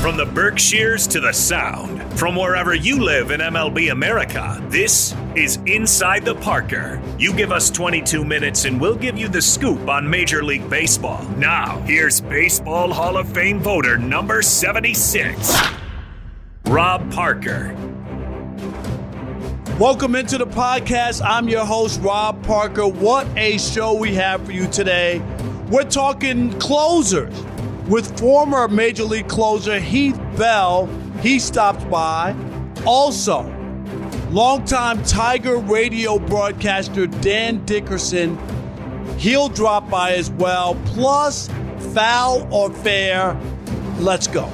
From 0.00 0.16
the 0.16 0.26
Berkshires 0.26 1.08
to 1.08 1.18
the 1.18 1.32
Sound, 1.32 2.00
from 2.16 2.36
wherever 2.36 2.72
you 2.72 3.02
live 3.02 3.32
in 3.32 3.40
MLB 3.40 3.90
America, 3.90 4.64
this 4.68 5.12
is 5.34 5.58
Inside 5.66 6.24
the 6.24 6.36
Parker. 6.36 7.02
You 7.18 7.34
give 7.34 7.50
us 7.50 7.68
22 7.68 8.24
minutes 8.24 8.64
and 8.64 8.80
we'll 8.80 8.94
give 8.94 9.18
you 9.18 9.26
the 9.26 9.42
scoop 9.42 9.88
on 9.88 10.08
Major 10.08 10.44
League 10.44 10.70
Baseball. 10.70 11.24
Now, 11.30 11.80
here's 11.80 12.20
Baseball 12.20 12.92
Hall 12.92 13.16
of 13.16 13.28
Fame 13.34 13.58
voter 13.58 13.98
number 13.98 14.40
76, 14.40 15.52
Rob 16.66 17.10
Parker. 17.10 17.74
Welcome 19.80 20.14
into 20.14 20.38
the 20.38 20.46
podcast. 20.46 21.22
I'm 21.24 21.48
your 21.48 21.64
host, 21.64 22.00
Rob 22.02 22.40
Parker. 22.44 22.86
What 22.86 23.26
a 23.36 23.58
show 23.58 23.94
we 23.94 24.14
have 24.14 24.46
for 24.46 24.52
you 24.52 24.68
today. 24.68 25.20
We're 25.68 25.82
talking 25.82 26.56
closers 26.60 27.34
with 27.88 28.18
former 28.18 28.68
Major 28.68 29.04
League 29.04 29.28
closer 29.28 29.80
Heath 29.80 30.20
Bell. 30.36 30.86
He 31.22 31.38
stopped 31.38 31.88
by. 31.90 32.36
Also, 32.86 33.42
longtime 34.30 35.02
Tiger 35.04 35.56
radio 35.56 36.18
broadcaster 36.18 37.06
Dan 37.06 37.64
Dickerson. 37.64 38.38
He'll 39.18 39.48
drop 39.48 39.90
by 39.90 40.12
as 40.12 40.30
well. 40.30 40.76
Plus, 40.86 41.48
foul 41.94 42.46
or 42.52 42.72
fair. 42.72 43.36
Let's 43.98 44.26
go. 44.28 44.48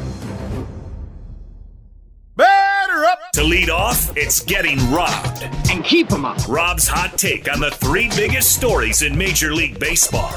Batter 2.37 3.05
up! 3.05 3.19
To 3.35 3.45
lead 3.45 3.69
off, 3.69 4.17
it's 4.17 4.43
getting 4.43 4.79
robbed. 4.91 5.43
and 5.71 5.85
keep 5.85 6.09
them 6.09 6.25
up. 6.25 6.39
Rob's 6.49 6.87
hot 6.89 7.19
take 7.19 7.53
on 7.53 7.61
the 7.61 7.71
three 7.71 8.09
biggest 8.17 8.55
stories 8.55 9.03
in 9.03 9.17
Major 9.17 9.53
League 9.53 9.79
Baseball. 9.79 10.33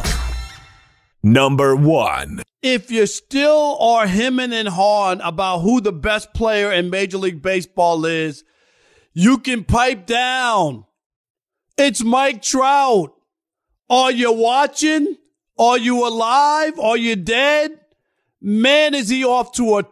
Number 1.27 1.75
one. 1.75 2.41
if 2.61 2.89
you 2.89 3.05
still 3.05 3.77
are 3.81 4.07
hemming 4.07 4.53
and 4.53 4.69
hawing 4.69 5.19
about 5.21 5.59
who 5.59 5.81
the 5.81 5.91
best 5.91 6.33
player 6.33 6.71
in 6.71 6.89
Major 6.89 7.17
League 7.17 7.41
Baseball 7.41 8.05
is, 8.05 8.45
you 9.13 9.37
can 9.37 9.65
pipe 9.65 10.05
down. 10.05 10.85
It's 11.77 12.01
Mike 12.01 12.41
Trout. 12.41 13.13
Are 13.89 14.11
you 14.11 14.31
watching? 14.31 15.17
Are 15.59 15.77
you 15.77 16.07
alive? 16.07 16.79
Are 16.79 16.97
you 16.97 17.17
dead? 17.17 17.71
Man, 18.41 18.93
is 18.93 19.09
he 19.09 19.25
off 19.25 19.51
to 19.53 19.79
a, 19.79 19.83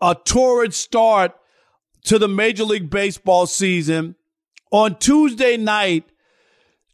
a 0.00 0.14
torrid 0.14 0.72
start 0.72 1.32
to 2.04 2.18
the 2.18 2.28
Major 2.28 2.64
League 2.64 2.88
Baseball 2.88 3.46
season. 3.46 4.14
On 4.72 4.98
Tuesday 4.98 5.58
night, 5.58 6.04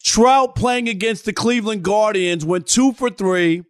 Trout 0.02 0.56
playing 0.56 0.88
against 0.88 1.24
the 1.24 1.32
Cleveland 1.32 1.84
Guardians 1.84 2.44
went 2.44 2.66
two 2.66 2.92
for 2.92 3.08
three 3.08 3.64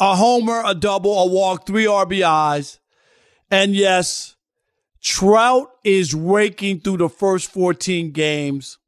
a 0.00 0.16
homer, 0.16 0.62
a 0.64 0.74
double, 0.74 1.18
a 1.18 1.26
walk, 1.26 1.66
three 1.66 1.86
RBIs. 1.86 2.78
And 3.50 3.74
yes, 3.74 4.36
Trout 5.02 5.70
is 5.84 6.14
raking 6.14 6.80
through 6.80 6.98
the 6.98 7.08
first 7.08 7.50
14 7.50 8.10
games. 8.12 8.78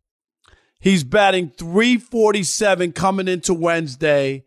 He's 0.80 1.04
batting 1.04 1.50
347 1.50 2.92
coming 2.92 3.28
into 3.28 3.52
Wednesday, 3.52 4.44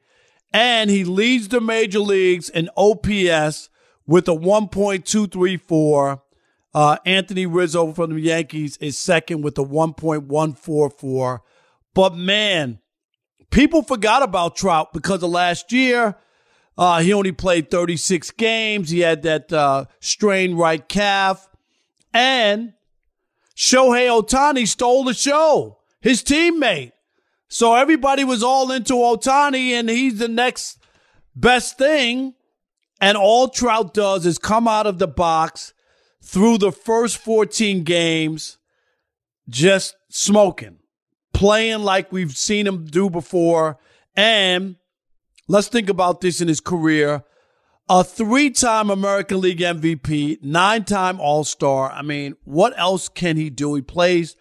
and 0.52 0.90
he 0.90 1.04
leads 1.04 1.48
the 1.48 1.62
major 1.62 2.00
leagues 2.00 2.50
in 2.50 2.70
OPS 2.76 3.70
with 4.08 4.28
a 4.28 4.32
1.234. 4.32 6.22
Uh, 6.74 6.98
Anthony 7.06 7.46
Rizzo 7.46 7.94
from 7.94 8.16
the 8.16 8.20
Yankees 8.20 8.78
is 8.78 8.98
second 8.98 9.44
with 9.44 9.58
a 9.60 9.64
1.144. 9.64 11.40
But 11.94 12.16
man, 12.16 12.80
people 13.52 13.84
forgot 13.84 14.24
about 14.24 14.56
Trout 14.56 14.92
because 14.92 15.22
of 15.22 15.30
last 15.30 15.72
year. 15.72 16.16
Uh, 16.78 17.02
he 17.02 17.14
only 17.14 17.32
played 17.32 17.70
36 17.70 18.32
games. 18.32 18.90
He 18.90 19.00
had 19.02 19.22
that 19.24 19.54
uh, 19.54 19.86
strained 20.00 20.58
right 20.58 20.88
calf. 20.88 21.50
And 22.14 22.74
Shohei 23.56 24.08
Ohtani 24.08 24.68
stole 24.68 25.04
the 25.04 25.14
show, 25.14 25.80
his 26.02 26.24
teammate. 26.24 26.92
So 27.48 27.76
everybody 27.76 28.24
was 28.24 28.42
all 28.42 28.72
into 28.72 28.94
Ohtani, 28.94 29.72
and 29.72 29.90
he's 29.90 30.18
the 30.18 30.28
next 30.28 30.80
best 31.36 31.78
thing. 31.78 32.34
And 33.00 33.18
all 33.18 33.50
Trout 33.50 33.94
does 33.94 34.26
is 34.26 34.40
come 34.40 34.68
out 34.68 34.88
of 34.88 34.98
the 34.98 35.08
box 35.08 35.74
through 36.22 36.58
the 36.58 36.72
first 36.72 37.18
14 37.18 37.84
games, 37.84 38.58
just 39.50 39.96
smoking, 40.10 40.80
playing 41.34 41.84
like 41.84 42.12
we've 42.12 42.36
seen 42.36 42.66
him 42.66 42.86
do 42.86 43.10
before. 43.10 43.78
And 44.16 44.78
Let's 45.48 45.68
think 45.68 45.90
about 45.90 46.22
this 46.22 46.42
in 46.42 46.48
his 46.48 46.62
career. 46.62 47.24
A 47.90 48.04
three 48.04 48.50
time 48.50 48.90
American 48.90 49.42
League 49.42 49.60
MVP, 49.60 50.42
nine 50.42 50.86
time 50.86 51.20
All 51.20 51.44
Star. 51.44 51.92
I 51.92 52.02
mean, 52.02 52.36
what 52.46 52.74
else 52.78 53.10
can 53.10 53.36
he 53.36 53.50
do? 53.50 53.76
He 53.76 53.82
plays 53.82 54.38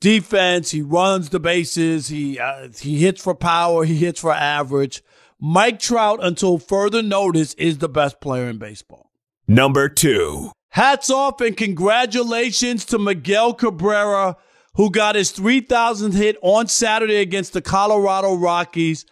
defense, 0.00 0.70
he 0.70 0.82
runs 0.82 1.28
the 1.28 1.40
bases, 1.40 2.08
he, 2.08 2.38
uh, 2.38 2.68
he 2.80 2.98
hits 2.98 3.22
for 3.22 3.34
power, 3.34 3.84
he 3.84 3.96
hits 3.96 4.20
for 4.20 4.32
average. 4.32 5.02
Mike 5.40 5.78
Trout, 5.78 6.18
until 6.22 6.58
further 6.58 7.02
notice, 7.02 7.54
is 7.54 7.78
the 7.78 7.88
best 7.88 8.20
player 8.20 8.48
in 8.48 8.58
baseball. 8.58 9.10
Number 9.46 9.88
two. 9.88 10.50
Hats 10.70 11.10
off 11.10 11.40
and 11.40 11.56
congratulations 11.56 12.84
to 12.86 12.98
Miguel 12.98 13.54
Cabrera, 13.54 14.36
who 14.74 14.90
got 14.90 15.14
his 15.14 15.32
3,000th 15.32 16.14
hit 16.14 16.36
on 16.42 16.66
Saturday 16.66 17.16
against 17.16 17.52
the 17.52 17.62
Colorado 17.62 18.34
Rockies. 18.34 19.06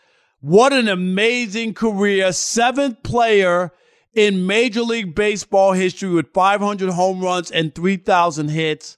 What 0.46 0.72
an 0.72 0.86
amazing 0.86 1.74
career. 1.74 2.30
Seventh 2.30 3.02
player 3.02 3.72
in 4.14 4.46
Major 4.46 4.82
League 4.82 5.12
Baseball 5.12 5.72
history 5.72 6.08
with 6.08 6.32
500 6.32 6.90
home 6.90 7.20
runs 7.20 7.50
and 7.50 7.74
3,000 7.74 8.50
hits. 8.50 8.96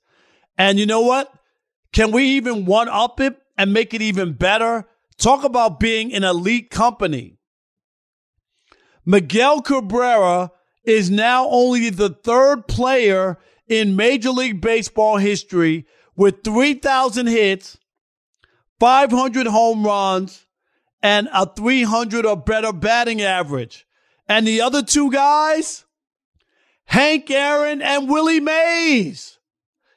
And 0.58 0.78
you 0.78 0.84
know 0.84 1.00
what? 1.00 1.32
Can 1.90 2.12
we 2.12 2.24
even 2.32 2.66
one 2.66 2.90
up 2.90 3.18
it 3.18 3.40
and 3.56 3.72
make 3.72 3.94
it 3.94 4.02
even 4.02 4.34
better? 4.34 4.86
Talk 5.16 5.42
about 5.42 5.80
being 5.80 6.12
an 6.12 6.22
elite 6.22 6.68
company. 6.68 7.38
Miguel 9.06 9.62
Cabrera 9.62 10.52
is 10.84 11.10
now 11.10 11.48
only 11.48 11.88
the 11.88 12.10
third 12.10 12.68
player 12.68 13.38
in 13.66 13.96
Major 13.96 14.32
League 14.32 14.60
Baseball 14.60 15.16
history 15.16 15.86
with 16.14 16.44
3,000 16.44 17.26
hits, 17.26 17.78
500 18.78 19.46
home 19.46 19.82
runs, 19.82 20.44
and 21.02 21.28
a 21.32 21.46
300 21.46 22.26
or 22.26 22.36
better 22.36 22.72
batting 22.72 23.22
average. 23.22 23.86
And 24.28 24.46
the 24.46 24.60
other 24.60 24.82
two 24.82 25.10
guys, 25.10 25.84
Hank 26.86 27.30
Aaron 27.30 27.82
and 27.82 28.08
Willie 28.08 28.40
Mays. 28.40 29.38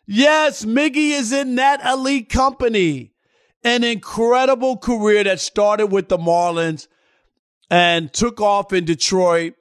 Yes, 0.06 0.65
Miggy 0.65 1.12
is 1.12 1.31
in 1.31 1.56
that 1.56 1.83
elite 1.86 2.30
company. 2.30 3.13
An 3.63 3.83
incredible 3.83 4.77
career 4.77 5.24
that 5.24 5.39
started 5.39 5.88
with 5.88 6.09
the 6.09 6.18
Marlins 6.18 6.88
and 7.69 8.12
took 8.12 8.42
off 8.42 8.74
in 8.74 8.86
Detroit. 8.86 9.54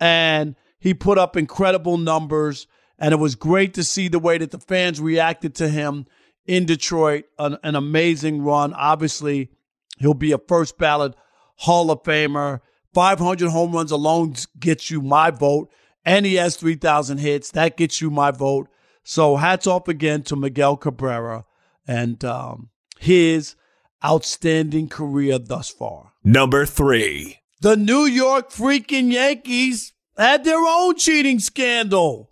And 0.00 0.54
he 0.78 0.94
put 0.94 1.18
up 1.18 1.36
incredible 1.36 1.98
numbers. 1.98 2.66
And 2.98 3.12
it 3.12 3.18
was 3.18 3.34
great 3.34 3.74
to 3.74 3.84
see 3.84 4.08
the 4.08 4.18
way 4.18 4.38
that 4.38 4.52
the 4.52 4.58
fans 4.58 5.00
reacted 5.00 5.54
to 5.56 5.68
him 5.68 6.06
in 6.46 6.66
Detroit. 6.66 7.24
An, 7.38 7.58
an 7.62 7.74
amazing 7.74 8.42
run. 8.42 8.72
Obviously, 8.74 9.50
he'll 9.98 10.14
be 10.14 10.32
a 10.32 10.38
first 10.38 10.78
ballot 10.78 11.14
Hall 11.56 11.90
of 11.90 12.02
Famer. 12.02 12.60
500 12.94 13.48
home 13.50 13.72
runs 13.72 13.90
alone 13.90 14.34
gets 14.58 14.90
you 14.90 15.00
my 15.00 15.30
vote. 15.30 15.70
And 16.04 16.26
he 16.26 16.34
has 16.34 16.56
3,000 16.56 17.18
hits. 17.18 17.50
That 17.52 17.76
gets 17.76 18.00
you 18.00 18.10
my 18.10 18.30
vote. 18.30 18.68
So 19.04 19.36
hats 19.36 19.66
off 19.66 19.88
again 19.88 20.22
to 20.24 20.36
Miguel 20.36 20.76
Cabrera 20.76 21.44
and 21.86 22.24
um, 22.24 22.70
his 22.98 23.56
outstanding 24.04 24.88
career 24.88 25.38
thus 25.38 25.70
far. 25.70 26.12
Number 26.24 26.66
three. 26.66 27.38
The 27.60 27.76
New 27.76 28.04
York 28.04 28.50
freaking 28.50 29.12
Yankees 29.12 29.92
had 30.16 30.44
their 30.44 30.58
own 30.58 30.96
cheating 30.96 31.38
scandal. 31.38 32.30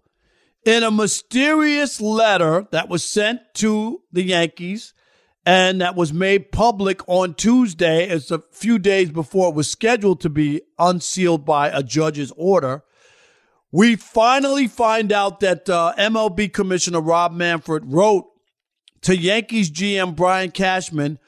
In 0.64 0.82
a 0.82 0.90
mysterious 0.90 2.00
letter 2.00 2.66
that 2.70 2.88
was 2.88 3.02
sent 3.02 3.40
to 3.54 4.02
the 4.12 4.22
Yankees, 4.22 4.92
and 5.46 5.80
that 5.80 5.96
was 5.96 6.12
made 6.12 6.52
public 6.52 7.00
on 7.08 7.34
Tuesday, 7.34 8.08
as 8.08 8.30
a 8.30 8.42
few 8.52 8.78
days 8.78 9.10
before 9.10 9.48
it 9.48 9.54
was 9.54 9.70
scheduled 9.70 10.20
to 10.20 10.28
be 10.28 10.62
unsealed 10.78 11.44
by 11.44 11.68
a 11.68 11.82
judge's 11.82 12.32
order. 12.36 12.82
We 13.72 13.96
finally 13.96 14.66
find 14.66 15.12
out 15.12 15.40
that 15.40 15.68
uh, 15.68 15.94
MLB 15.96 16.52
Commissioner 16.52 17.00
Rob 17.00 17.32
Manfred 17.32 17.84
wrote 17.86 18.26
to 19.02 19.16
Yankees 19.16 19.70
GM 19.70 20.14
Brian 20.14 20.50
Cashman 20.50 21.18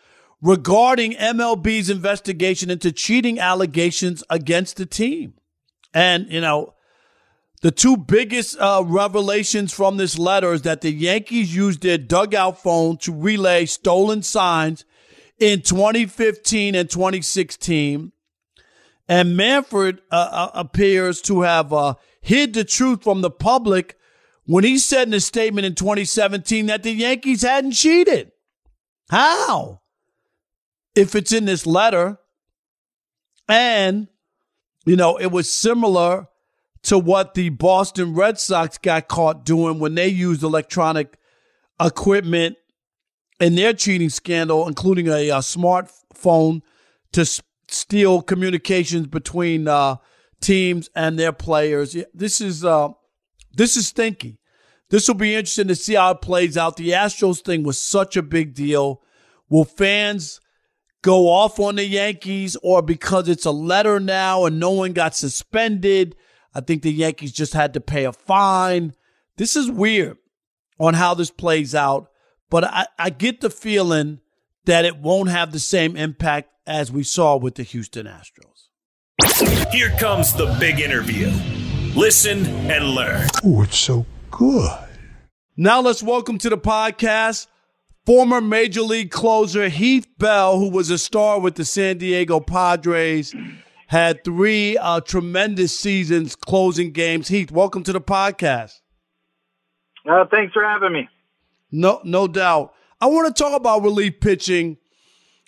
regarding 0.42 1.12
MLB's 1.12 1.88
investigation 1.88 2.68
into 2.68 2.92
cheating 2.92 3.38
allegations 3.38 4.24
against 4.28 4.76
the 4.76 4.86
team. 4.86 5.34
And, 5.94 6.30
you 6.30 6.40
know, 6.40 6.74
the 7.62 7.70
two 7.70 7.96
biggest 7.96 8.58
uh, 8.58 8.82
revelations 8.84 9.72
from 9.72 9.96
this 9.96 10.18
letter 10.18 10.52
is 10.52 10.62
that 10.62 10.80
the 10.80 10.90
Yankees 10.90 11.54
used 11.54 11.82
their 11.82 11.96
dugout 11.96 12.60
phone 12.60 12.96
to 12.98 13.12
relay 13.12 13.66
stolen 13.66 14.22
signs 14.22 14.84
in 15.38 15.62
2015 15.62 16.74
and 16.74 16.90
2016. 16.90 18.10
And 19.08 19.36
Manfred 19.36 20.00
uh, 20.10 20.28
uh, 20.32 20.50
appears 20.54 21.22
to 21.22 21.42
have 21.42 21.72
uh, 21.72 21.94
hid 22.20 22.52
the 22.54 22.64
truth 22.64 23.04
from 23.04 23.20
the 23.20 23.30
public 23.30 23.96
when 24.44 24.64
he 24.64 24.76
said 24.76 25.06
in 25.06 25.14
a 25.14 25.20
statement 25.20 25.64
in 25.64 25.76
2017 25.76 26.66
that 26.66 26.82
the 26.82 26.90
Yankees 26.92 27.42
hadn't 27.42 27.72
cheated. 27.72 28.32
How? 29.08 29.82
If 30.96 31.14
it's 31.14 31.32
in 31.32 31.44
this 31.44 31.64
letter. 31.64 32.18
And, 33.48 34.08
you 34.84 34.96
know, 34.96 35.16
it 35.16 35.30
was 35.30 35.52
similar 35.52 36.26
to 36.84 36.98
what 36.98 37.34
the 37.34 37.48
Boston 37.50 38.14
Red 38.14 38.38
Sox 38.38 38.78
got 38.78 39.08
caught 39.08 39.44
doing 39.44 39.78
when 39.78 39.94
they 39.94 40.08
used 40.08 40.42
electronic 40.42 41.16
equipment 41.80 42.56
in 43.40 43.54
their 43.54 43.72
cheating 43.72 44.10
scandal, 44.10 44.66
including 44.68 45.08
a, 45.08 45.30
a 45.30 45.38
smartphone 45.38 46.62
to 47.12 47.22
s- 47.22 47.42
steal 47.68 48.22
communications 48.22 49.06
between 49.06 49.68
uh, 49.68 49.96
teams 50.40 50.90
and 50.94 51.18
their 51.18 51.32
players. 51.32 51.96
This 52.12 52.40
is 52.40 52.64
uh, 52.64 52.88
this 53.52 53.76
is 53.76 53.88
stinky. 53.88 54.38
This 54.90 55.08
will 55.08 55.14
be 55.14 55.34
interesting 55.34 55.68
to 55.68 55.74
see 55.74 55.94
how 55.94 56.10
it 56.10 56.20
plays 56.20 56.56
out. 56.56 56.76
The 56.76 56.90
Astros 56.90 57.40
thing 57.40 57.62
was 57.62 57.80
such 57.80 58.16
a 58.16 58.22
big 58.22 58.54
deal. 58.54 59.00
Will 59.48 59.64
fans 59.64 60.40
go 61.02 61.28
off 61.28 61.58
on 61.58 61.76
the 61.76 61.84
Yankees 61.86 62.56
or 62.62 62.82
because 62.82 63.28
it's 63.28 63.46
a 63.46 63.50
letter 63.50 63.98
now 63.98 64.44
and 64.44 64.60
no 64.60 64.70
one 64.70 64.92
got 64.92 65.14
suspended? 65.14 66.14
I 66.54 66.60
think 66.60 66.82
the 66.82 66.92
Yankees 66.92 67.32
just 67.32 67.54
had 67.54 67.74
to 67.74 67.80
pay 67.80 68.04
a 68.04 68.12
fine. 68.12 68.94
This 69.36 69.56
is 69.56 69.70
weird 69.70 70.18
on 70.78 70.94
how 70.94 71.14
this 71.14 71.30
plays 71.30 71.74
out, 71.74 72.10
but 72.50 72.64
I, 72.64 72.86
I 72.98 73.10
get 73.10 73.40
the 73.40 73.50
feeling 73.50 74.20
that 74.66 74.84
it 74.84 74.98
won't 74.98 75.30
have 75.30 75.52
the 75.52 75.58
same 75.58 75.96
impact 75.96 76.50
as 76.66 76.92
we 76.92 77.02
saw 77.02 77.36
with 77.36 77.54
the 77.54 77.62
Houston 77.62 78.06
Astros. 78.06 79.72
Here 79.72 79.90
comes 79.98 80.32
the 80.32 80.54
big 80.60 80.80
interview. 80.80 81.30
Listen 81.94 82.46
and 82.70 82.84
learn. 82.84 83.26
Oh, 83.44 83.62
it's 83.62 83.78
so 83.78 84.06
good. 84.30 84.70
Now 85.56 85.80
let's 85.80 86.02
welcome 86.02 86.38
to 86.38 86.48
the 86.48 86.58
podcast 86.58 87.46
former 88.04 88.40
Major 88.40 88.82
League 88.82 89.10
closer 89.10 89.68
Heath 89.68 90.06
Bell, 90.18 90.58
who 90.58 90.70
was 90.70 90.90
a 90.90 90.98
star 90.98 91.40
with 91.40 91.54
the 91.54 91.64
San 91.64 91.98
Diego 91.98 92.40
Padres 92.40 93.34
had 93.92 94.24
three 94.24 94.78
uh, 94.78 95.02
tremendous 95.02 95.78
seasons 95.78 96.34
closing 96.34 96.92
games. 96.92 97.28
Heath, 97.28 97.50
welcome 97.50 97.82
to 97.82 97.92
the 97.92 98.00
podcast. 98.00 98.80
Uh, 100.10 100.24
thanks 100.30 100.54
for 100.54 100.64
having 100.64 100.94
me. 100.94 101.08
No, 101.70 102.00
no 102.02 102.26
doubt. 102.26 102.72
I 103.02 103.06
want 103.06 103.36
to 103.36 103.42
talk 103.42 103.54
about 103.54 103.82
relief 103.82 104.18
pitching 104.18 104.78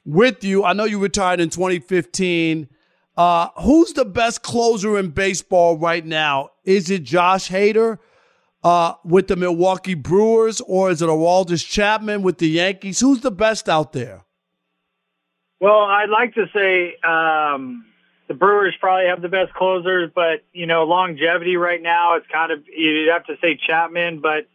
with 0.05 0.45
you. 0.45 0.63
I 0.63 0.75
know 0.75 0.85
you 0.85 0.99
retired 0.99 1.41
in 1.41 1.49
2015. 1.49 2.69
Uh, 3.17 3.49
who's 3.63 3.95
the 3.95 4.05
best 4.05 4.43
closer 4.43 4.99
in 4.99 5.09
baseball 5.09 5.79
right 5.79 6.05
now? 6.05 6.51
Is 6.65 6.91
it 6.91 7.03
Josh 7.03 7.49
Hader 7.49 7.97
uh, 8.63 8.93
with 9.07 9.29
the 9.29 9.37
Milwaukee 9.37 9.95
Brewers, 9.95 10.61
or 10.61 10.91
is 10.91 11.01
it 11.01 11.09
Aroldis 11.09 11.67
Chapman 11.67 12.21
with 12.21 12.37
the 12.37 12.49
Yankees? 12.49 13.01
Who's 13.01 13.23
the 13.23 13.31
best 13.31 13.71
out 13.71 13.95
there? 13.95 14.23
Well, 15.61 15.85
I'd 15.85 16.11
like 16.11 16.35
to 16.35 16.45
say 16.53 16.97
um, 17.03 17.87
the 18.29 18.35
Brewers 18.35 18.75
probably 18.81 19.07
have 19.07 19.21
the 19.21 19.29
best 19.29 19.53
closers, 19.53 20.11
but 20.15 20.45
you 20.53 20.67
know 20.67 20.85
longevity 20.85 21.57
right 21.57 21.81
now 21.81 22.17
it's 22.17 22.27
kind 22.27 22.53
of 22.53 22.65
you'd 22.69 23.09
have 23.11 23.27
to 23.27 23.37
say 23.41 23.57
Chapman, 23.57 24.21
but 24.21 24.49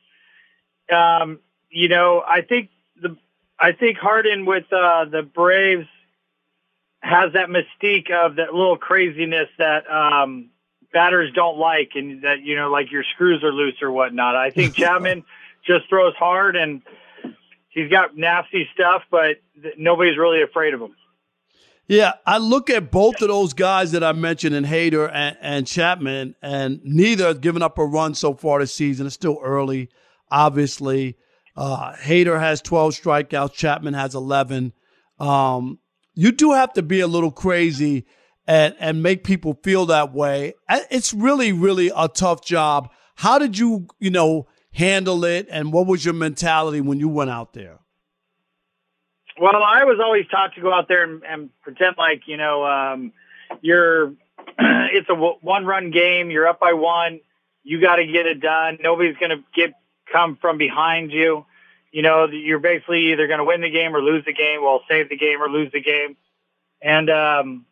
um, 0.93 1.39
you 1.69 1.89
know 1.89 2.23
I 2.25 2.41
think 2.41 2.69
the 3.01 3.17
I 3.59 3.73
think 3.73 3.97
Harden 3.97 4.45
with 4.45 4.71
uh, 4.71 5.05
the 5.05 5.23
Braves 5.23 5.88
has 7.01 7.33
that 7.33 7.49
mystique 7.49 8.11
of 8.11 8.35
that 8.35 8.53
little 8.53 8.77
craziness 8.77 9.47
that 9.57 9.89
um, 9.89 10.49
batters 10.91 11.31
don't 11.33 11.57
like, 11.57 11.91
and 11.95 12.23
that 12.23 12.41
you 12.41 12.55
know 12.55 12.69
like 12.69 12.91
your 12.91 13.03
screws 13.13 13.43
are 13.43 13.51
loose 13.51 13.81
or 13.81 13.91
whatnot. 13.91 14.35
I 14.35 14.49
think 14.49 14.75
Chapman 14.75 15.23
just 15.65 15.88
throws 15.89 16.15
hard 16.15 16.55
and 16.55 16.81
he's 17.69 17.89
got 17.89 18.17
nasty 18.17 18.67
stuff, 18.73 19.03
but 19.09 19.38
nobody's 19.77 20.17
really 20.17 20.41
afraid 20.41 20.73
of 20.73 20.81
him. 20.81 20.95
Yeah, 21.89 22.13
I 22.24 22.38
look 22.38 22.69
at 22.69 22.91
both 22.91 23.19
of 23.19 23.29
those 23.29 23.53
guys 23.53 23.93
that 23.93 24.03
I 24.03 24.12
mentioned 24.12 24.53
in 24.53 24.63
Hader 24.63 25.10
and, 25.12 25.36
and 25.41 25.65
Chapman, 25.65 26.36
and 26.39 26.79
neither 26.84 27.25
have 27.25 27.41
given 27.41 27.63
up 27.63 27.79
a 27.79 27.86
run 27.86 28.13
so 28.13 28.36
far 28.36 28.60
this 28.60 28.75
season. 28.75 29.08
It's 29.08 29.15
still 29.15 29.39
early, 29.43 29.89
obviously. 30.29 31.17
Uh, 31.58 31.93
Hader 31.96 32.39
has 32.39 32.62
12 32.62 32.93
strikeouts, 32.93 33.53
Chapman 33.53 33.96
has 33.96 34.13
11. 34.13 34.72
Um, 35.17 35.79
you 36.13 36.31
do 36.31 36.51
have 36.51 36.74
to 36.74 36.84
be 36.84 37.00
a 37.00 37.08
little 37.08 37.31
crazy 37.31 38.05
and, 38.46 38.75
and 38.79 39.01
make 39.01 39.24
people 39.24 39.60
feel 39.63 39.88
that 39.88 40.13
way. 40.13 40.53
It's 40.69 41.12
really, 41.12 41.51
really 41.51 41.91
a 41.96 42.08
tough 42.08 42.46
job. 42.46 42.91
How 43.15 43.39
did 43.39 43.58
you, 43.58 43.88
you 43.98 44.12
know, 44.12 44.48
handle 44.74 45.25
it, 45.25 45.48
and 45.50 45.74
what 45.74 45.88
was 45.88 46.05
your 46.05 46.13
mentality 46.13 46.81
when 46.81 47.00
you 47.00 47.10
went 47.10 47.31
out 47.31 47.53
there? 47.53 47.79
Well, 49.39 49.63
I 49.63 49.86
was 49.86 50.00
always 50.03 50.27
taught 50.27 50.55
to 50.55 50.62
go 50.62 50.74
out 50.74 50.88
there 50.88 51.03
and, 51.03 51.24
and 51.24 51.50
pretend 51.62 51.96
like 51.98 52.24
you 52.27 52.38
know 52.38 52.65
um, 52.65 53.13
you're 53.62 54.10
it's 54.60 55.10
a 55.10 55.15
one 55.15 55.65
run 55.65 55.91
game. 55.91 56.29
You're 56.29 56.48
up 56.48 56.60
by 56.60 56.74
one. 56.74 57.22
You 57.63 57.79
got 57.79 57.98
to 57.98 58.05
get 58.05 58.25
it 58.25 58.41
done. 58.41 58.79
Nobody's 58.81 59.17
going 59.17 59.31
to 59.31 59.43
get 59.55 59.74
come 60.12 60.38
from 60.41 60.58
behind 60.58 61.12
you. 61.12 61.46
You 61.91 62.01
know, 62.01 62.27
you're 62.27 62.60
basically 62.60 63.12
either 63.12 63.27
going 63.27 63.39
to 63.39 63.46
win 63.46 63.62
the 63.62 63.69
game 63.69 63.96
or 63.96 64.01
lose 64.01 64.25
the 64.25 64.34
game. 64.34 64.62
Well, 64.62 64.81
save 64.88 65.10
the 65.10 65.17
game 65.17 65.41
or 65.41 65.50
lose 65.50 65.72
the 65.72 65.81
game. 65.81 66.17
And 66.81 67.10
um, 67.10 67.65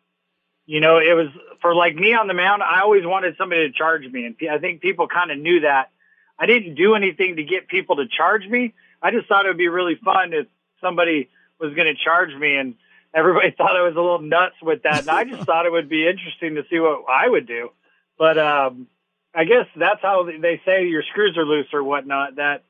you 0.66 0.80
know, 0.80 0.98
it 0.98 1.14
was 1.14 1.28
for 1.60 1.74
like 1.74 1.94
me 1.94 2.14
on 2.14 2.28
the 2.28 2.34
mound. 2.34 2.62
I 2.62 2.80
always 2.80 3.04
wanted 3.04 3.36
somebody 3.36 3.68
to 3.68 3.72
charge 3.76 4.06
me, 4.10 4.24
and 4.24 4.50
I 4.50 4.58
think 4.58 4.80
people 4.80 5.06
kind 5.06 5.30
of 5.30 5.38
knew 5.38 5.60
that. 5.60 5.90
I 6.38 6.46
didn't 6.46 6.76
do 6.76 6.94
anything 6.94 7.36
to 7.36 7.42
get 7.42 7.68
people 7.68 7.96
to 7.96 8.06
charge 8.06 8.46
me. 8.46 8.74
I 9.02 9.10
just 9.10 9.28
thought 9.28 9.44
it 9.44 9.48
would 9.48 9.58
be 9.58 9.68
really 9.68 9.96
fun 9.96 10.32
if 10.32 10.46
somebody 10.80 11.28
was 11.60 11.74
going 11.74 11.86
to 11.86 11.94
charge 11.94 12.34
me, 12.34 12.56
and 12.56 12.74
everybody 13.14 13.50
thought 13.56 13.76
I 13.76 13.82
was 13.82 13.94
a 13.94 14.00
little 14.00 14.20
nuts 14.20 14.56
with 14.62 14.82
that. 14.82 15.00
And 15.00 15.10
I 15.10 15.24
just 15.24 15.42
thought 15.46 15.66
it 15.66 15.72
would 15.72 15.88
be 15.88 16.06
interesting 16.08 16.56
to 16.56 16.64
see 16.70 16.78
what 16.78 17.04
I 17.08 17.28
would 17.28 17.46
do. 17.46 17.70
But 18.18 18.38
um, 18.38 18.88
I 19.34 19.44
guess 19.44 19.66
that's 19.76 20.02
how 20.02 20.24
they 20.24 20.60
say 20.64 20.86
your 20.86 21.02
screws 21.02 21.36
are 21.36 21.44
loose 21.44 21.68
or 21.72 21.82
whatnot. 21.82 22.36
That 22.36 22.64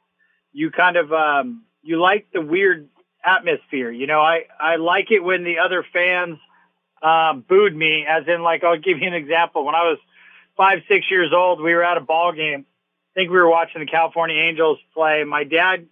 you 0.52 0.70
kind 0.70 0.96
of 0.96 1.12
um, 1.12 1.64
you 1.82 2.00
like 2.00 2.26
the 2.32 2.42
weird 2.42 2.88
atmosphere. 3.24 3.90
You 3.90 4.06
know, 4.06 4.20
I 4.20 4.42
I 4.60 4.76
like 4.76 5.10
it 5.10 5.20
when 5.20 5.44
the 5.44 5.58
other 5.58 5.84
fans 5.92 6.38
um, 7.02 7.44
booed 7.48 7.74
me, 7.74 8.04
as 8.06 8.24
in 8.26 8.42
like 8.42 8.64
I'll 8.64 8.78
give 8.78 8.98
you 8.98 9.06
an 9.06 9.14
example. 9.14 9.64
When 9.64 9.74
I 9.74 9.84
was 9.84 9.98
five, 10.56 10.80
six 10.88 11.10
years 11.10 11.32
old, 11.32 11.60
we 11.60 11.72
were 11.74 11.84
at 11.84 11.96
a 11.96 12.02
ball 12.02 12.32
game. 12.32 12.66
I 12.66 13.14
think 13.14 13.30
we 13.30 13.38
were 13.38 13.48
watching 13.48 13.80
the 13.80 13.86
California 13.86 14.36
Angels 14.36 14.78
play. 14.94 15.24
My 15.24 15.44
dad 15.44 15.86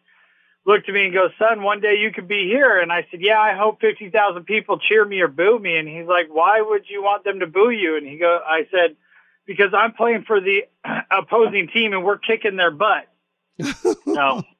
looked 0.67 0.89
at 0.89 0.95
me 0.95 1.05
and 1.05 1.15
goes, 1.15 1.31
"Son, 1.39 1.63
one 1.63 1.81
day 1.81 1.97
you 1.97 2.13
could 2.13 2.29
be 2.29 2.45
here." 2.45 2.79
And 2.81 2.93
I 2.93 3.07
said, 3.11 3.21
"Yeah, 3.23 3.41
I 3.41 3.55
hope 3.55 3.81
fifty 3.81 4.11
thousand 4.11 4.45
people 4.45 4.79
cheer 4.79 5.05
me 5.05 5.21
or 5.21 5.29
boo 5.29 5.59
me." 5.59 5.77
And 5.77 5.89
he's 5.89 6.07
like, 6.07 6.29
"Why 6.29 6.61
would 6.61 6.85
you 6.89 7.03
want 7.03 7.25
them 7.25 7.41
to 7.41 7.47
boo 7.47 7.71
you?" 7.71 7.97
And 7.97 8.07
he 8.07 8.19
go, 8.19 8.41
I 8.45 8.67
said, 8.71 8.97
"Because 9.47 9.73
I'm 9.73 9.93
playing 9.93 10.25
for 10.27 10.41
the 10.41 10.65
opposing 11.11 11.69
team 11.69 11.93
and 11.93 12.05
we're 12.05 12.19
kicking 12.19 12.57
their 12.57 12.73
butt." 12.73 13.09
no. 14.07 14.43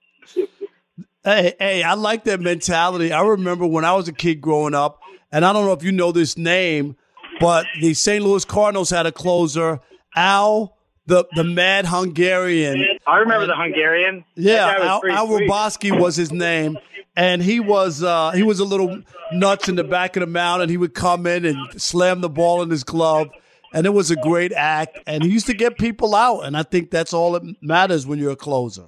Hey, 1.25 1.55
hey, 1.59 1.83
I 1.83 1.95
like 1.95 2.23
that 2.25 2.39
mentality. 2.39 3.11
I 3.11 3.21
remember 3.23 3.67
when 3.67 3.85
I 3.85 3.95
was 3.95 4.07
a 4.07 4.13
kid 4.13 4.41
growing 4.41 4.75
up, 4.75 5.01
and 5.33 5.45
I 5.45 5.53
don't 5.53 5.67
know 5.67 5.73
if 5.73 5.83
you 5.83 5.91
know 5.91 6.13
this 6.13 6.39
name, 6.39 6.95
but 7.41 7.67
the 7.81 7.95
St. 7.95 8.25
Louis 8.25 8.45
Cardinals 8.45 8.91
had 8.91 9.07
a 9.07 9.13
closer, 9.13 9.81
Al, 10.15 10.76
the 11.07 11.27
the 11.35 11.45
Mad 11.45 11.87
Hungarian. 11.87 12.85
I 13.07 13.19
remember 13.19 13.47
the 13.47 13.57
Hungarian. 13.57 14.25
Yeah, 14.35 14.75
Al, 14.81 15.03
Hrabosky 15.03 15.99
was 15.99 16.17
his 16.17 16.33
name, 16.33 16.79
and 17.17 17.43
he 17.43 17.61
was 17.61 18.03
uh, 18.03 18.33
he 18.33 18.43
was 18.43 18.61
a 18.61 18.65
little 18.65 19.03
nuts 19.33 19.69
in 19.69 19.77
the 19.77 19.85
back 19.85 20.17
of 20.17 20.21
the 20.21 20.27
mound, 20.27 20.63
and 20.63 20.71
he 20.71 20.77
would 20.77 20.95
come 20.95 21.27
in 21.27 21.45
and 21.45 21.81
slam 21.81 22.21
the 22.21 22.29
ball 22.29 22.63
in 22.63 22.71
his 22.71 22.85
glove, 22.85 23.29
and 23.73 23.87
it 23.87 23.91
was 23.91 24.11
a 24.11 24.17
great 24.17 24.53
act. 24.53 24.99
And 25.07 25.23
he 25.23 25.31
used 25.31 25.47
to 25.47 25.55
get 25.55 25.79
people 25.79 26.15
out, 26.15 26.41
and 26.41 26.57
I 26.57 26.63
think 26.63 26.91
that's 26.91 27.13
all 27.13 27.33
that 27.33 27.63
matters 27.63 28.07
when 28.07 28.19
you're 28.19 28.33
a 28.33 28.37
closer. 28.37 28.87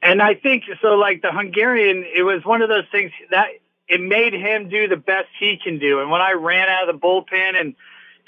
And 0.00 0.22
I 0.22 0.34
think 0.34 0.64
so. 0.80 0.94
Like 0.94 1.22
the 1.22 1.32
Hungarian, 1.32 2.04
it 2.14 2.22
was 2.22 2.44
one 2.44 2.62
of 2.62 2.68
those 2.68 2.84
things 2.92 3.10
that 3.30 3.48
it 3.88 4.00
made 4.00 4.32
him 4.32 4.68
do 4.68 4.86
the 4.86 4.96
best 4.96 5.28
he 5.40 5.58
can 5.62 5.78
do. 5.78 6.00
And 6.00 6.10
when 6.10 6.20
I 6.20 6.32
ran 6.32 6.68
out 6.68 6.88
of 6.88 6.94
the 6.94 7.06
bullpen 7.06 7.58
and 7.58 7.74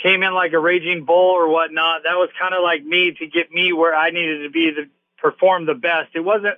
came 0.03 0.23
in 0.23 0.33
like 0.33 0.53
a 0.53 0.59
raging 0.59 1.05
bull 1.05 1.31
or 1.31 1.49
whatnot, 1.49 2.03
that 2.05 2.15
was 2.15 2.31
kind 2.39 2.55
of 2.55 2.63
like 2.63 2.85
me 2.85 3.13
to 3.19 3.27
get 3.27 3.51
me 3.51 3.73
where 3.73 3.95
I 3.95 4.11
needed 4.11 4.43
to 4.45 4.51
be 4.51 4.73
to 4.75 4.85
perform 5.19 5.67
the 5.67 5.75
best. 5.75 6.11
It 6.15 6.21
wasn't 6.21 6.57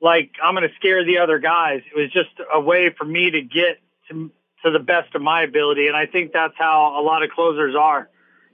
like 0.00 0.32
I'm 0.42 0.54
going 0.54 0.68
to 0.68 0.74
scare 0.76 1.04
the 1.04 1.18
other 1.18 1.38
guys. 1.38 1.82
It 1.90 1.98
was 1.98 2.10
just 2.12 2.30
a 2.52 2.60
way 2.60 2.90
for 2.96 3.04
me 3.04 3.30
to 3.30 3.42
get 3.42 3.78
to 4.10 4.30
to 4.64 4.70
the 4.70 4.78
best 4.78 5.14
of 5.14 5.22
my 5.22 5.42
ability. 5.42 5.86
And 5.86 5.96
I 5.96 6.06
think 6.06 6.32
that's 6.32 6.54
how 6.56 7.00
a 7.00 7.02
lot 7.02 7.22
of 7.22 7.30
closers 7.30 7.74
are. 7.74 8.08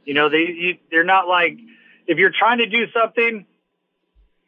You 0.04 0.14
know, 0.14 0.28
they 0.28 0.38
you, 0.38 0.78
they're 0.90 1.04
not 1.04 1.28
like 1.28 1.58
if 2.06 2.18
you're 2.18 2.32
trying 2.36 2.58
to 2.58 2.66
do 2.66 2.86
something 2.92 3.46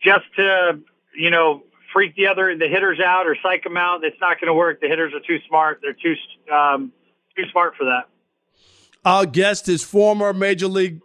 just 0.03 0.25
to 0.37 0.81
you 1.17 1.31
know 1.31 1.63
freak 1.93 2.17
the 2.17 2.27
other 2.27 2.57
the 2.57 2.69
hitters 2.69 3.01
out 3.01 3.27
or 3.27 3.37
psych 3.43 3.63
them 3.63 3.77
out. 3.77 4.05
It's 4.05 4.21
not 4.21 4.41
going 4.41 4.49
to 4.49 4.55
work. 4.55 4.81
The 4.81 4.89
hitters 4.89 5.15
are 5.15 5.21
too 5.21 5.39
smart. 5.49 5.81
They're 5.83 5.95
too 5.95 6.15
um, 6.53 6.93
too 7.37 7.45
smart 7.51 7.77
for 7.77 7.85
that. 7.85 8.09
Our 9.05 9.27
guest 9.27 9.69
is 9.69 9.83
former 9.83 10.33
Major 10.33 10.67
League 10.67 11.01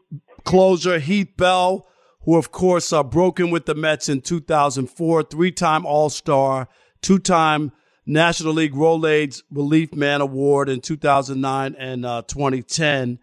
closer 0.46 1.00
Heath 1.00 1.36
Bell, 1.36 1.86
who 2.22 2.38
of 2.38 2.50
course 2.50 2.94
uh, 2.94 3.03
broken 3.03 3.50
with 3.50 3.65
the 3.65 3.75
Mets 3.75 4.08
in 4.08 4.22
2004, 4.22 5.24
three-time 5.24 5.86
All-Star, 5.86 6.70
two-time 7.01 7.74
National 8.06 8.53
League 8.53 8.74
Rolaids 8.74 9.44
Relief 9.51 9.94
Man 9.94 10.22
Award 10.22 10.70
in 10.70 10.79
2009 10.79 11.75
and 11.77 12.06
uh, 12.06 12.22
2010. 12.22 13.20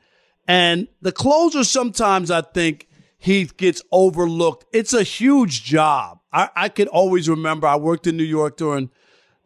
And 0.46 0.88
the 1.00 1.12
closer 1.12 1.64
sometimes 1.64 2.30
I 2.30 2.42
think 2.42 2.86
Heath 3.18 3.56
gets 3.56 3.82
overlooked. 3.90 4.66
It's 4.74 4.92
a 4.92 5.02
huge 5.02 5.64
job. 5.64 6.20
I, 6.32 6.50
I 6.54 6.68
can 6.68 6.88
always 6.88 7.30
remember 7.30 7.66
I 7.66 7.76
worked 7.76 8.06
in 8.06 8.18
New 8.18 8.24
York 8.24 8.58
during 8.58 8.90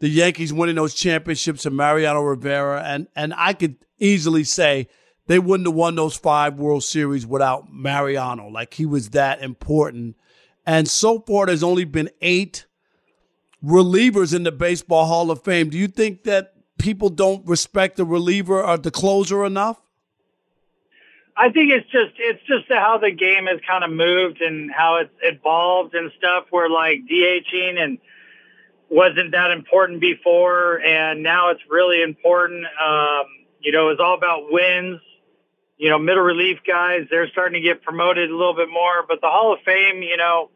the 0.01 0.09
Yankees 0.09 0.53
winning 0.53 0.75
those 0.75 0.95
championships 0.95 1.67
and 1.67 1.77
Mariano 1.77 2.21
Rivera, 2.21 2.83
and 2.83 3.07
and 3.15 3.33
I 3.37 3.53
could 3.53 3.77
easily 3.99 4.45
say 4.45 4.89
they 5.31 5.39
wouldn't 5.39 5.69
have 5.69 5.77
won 5.77 5.95
those 5.95 6.17
five 6.17 6.59
World 6.59 6.83
Series 6.83 7.25
without 7.25 7.73
Mariano. 7.73 8.49
Like 8.49 8.75
he 8.75 8.85
was 8.85 9.11
that 9.11 9.41
important. 9.41 10.17
And 10.67 10.89
so 10.89 11.21
far, 11.21 11.47
there's 11.47 11.63
only 11.63 11.85
been 11.85 12.11
eight 12.21 12.67
relievers 13.65 14.35
in 14.35 14.43
the 14.43 14.51
Baseball 14.51 15.07
Hall 15.07 15.31
of 15.31 15.45
Fame. 15.45 15.71
Do 15.71 15.79
you 15.79 15.87
think 15.87 16.25
that 16.25 16.55
people 16.79 17.11
don't 17.11 17.47
respect 17.47 17.97
the 17.97 18.05
reliever 18.05 18.61
or 18.61 18.77
the 18.77 18.91
closer 18.91 19.45
enough? 19.45 19.81
I 21.37 21.51
think 21.51 21.71
it's 21.71 21.89
just 21.91 22.15
it's 22.19 22.43
just 22.49 22.65
how 22.69 22.99
the 22.99 23.13
game 23.13 23.47
has 23.47 23.61
kind 23.65 23.85
of 23.85 23.93
moved 23.93 24.43
and 24.43 24.69
how 24.69 24.97
it's 24.97 25.15
evolved 25.23 25.95
and 25.95 26.11
stuff. 26.19 26.47
Where 26.51 26.69
like 26.69 27.03
DHing 27.09 27.79
and 27.79 27.99
wasn't 28.89 29.31
that 29.31 29.53
important 29.53 30.01
before, 30.01 30.81
and 30.81 31.23
now 31.23 31.51
it's 31.51 31.63
really 31.71 32.03
important. 32.03 32.65
Um, 32.65 33.27
you 33.61 33.71
know, 33.71 33.91
it's 33.91 34.01
all 34.01 34.15
about 34.15 34.51
wins. 34.51 35.01
You 35.81 35.89
know, 35.89 35.99
middle 35.99 36.23
relief 36.23 36.59
guys 36.67 37.07
they're 37.11 37.27
starting 37.31 37.55
to 37.55 37.67
get 37.67 37.83
promoted 37.83 38.31
a 38.31 38.37
little 38.37 38.55
bit 38.55 38.69
more, 38.69 39.03
but 39.09 39.23
the 39.23 39.29
Hall 39.29 39.55
of 39.55 39.61
Fame, 39.65 40.03
you 40.03 40.19
know, 40.19 40.51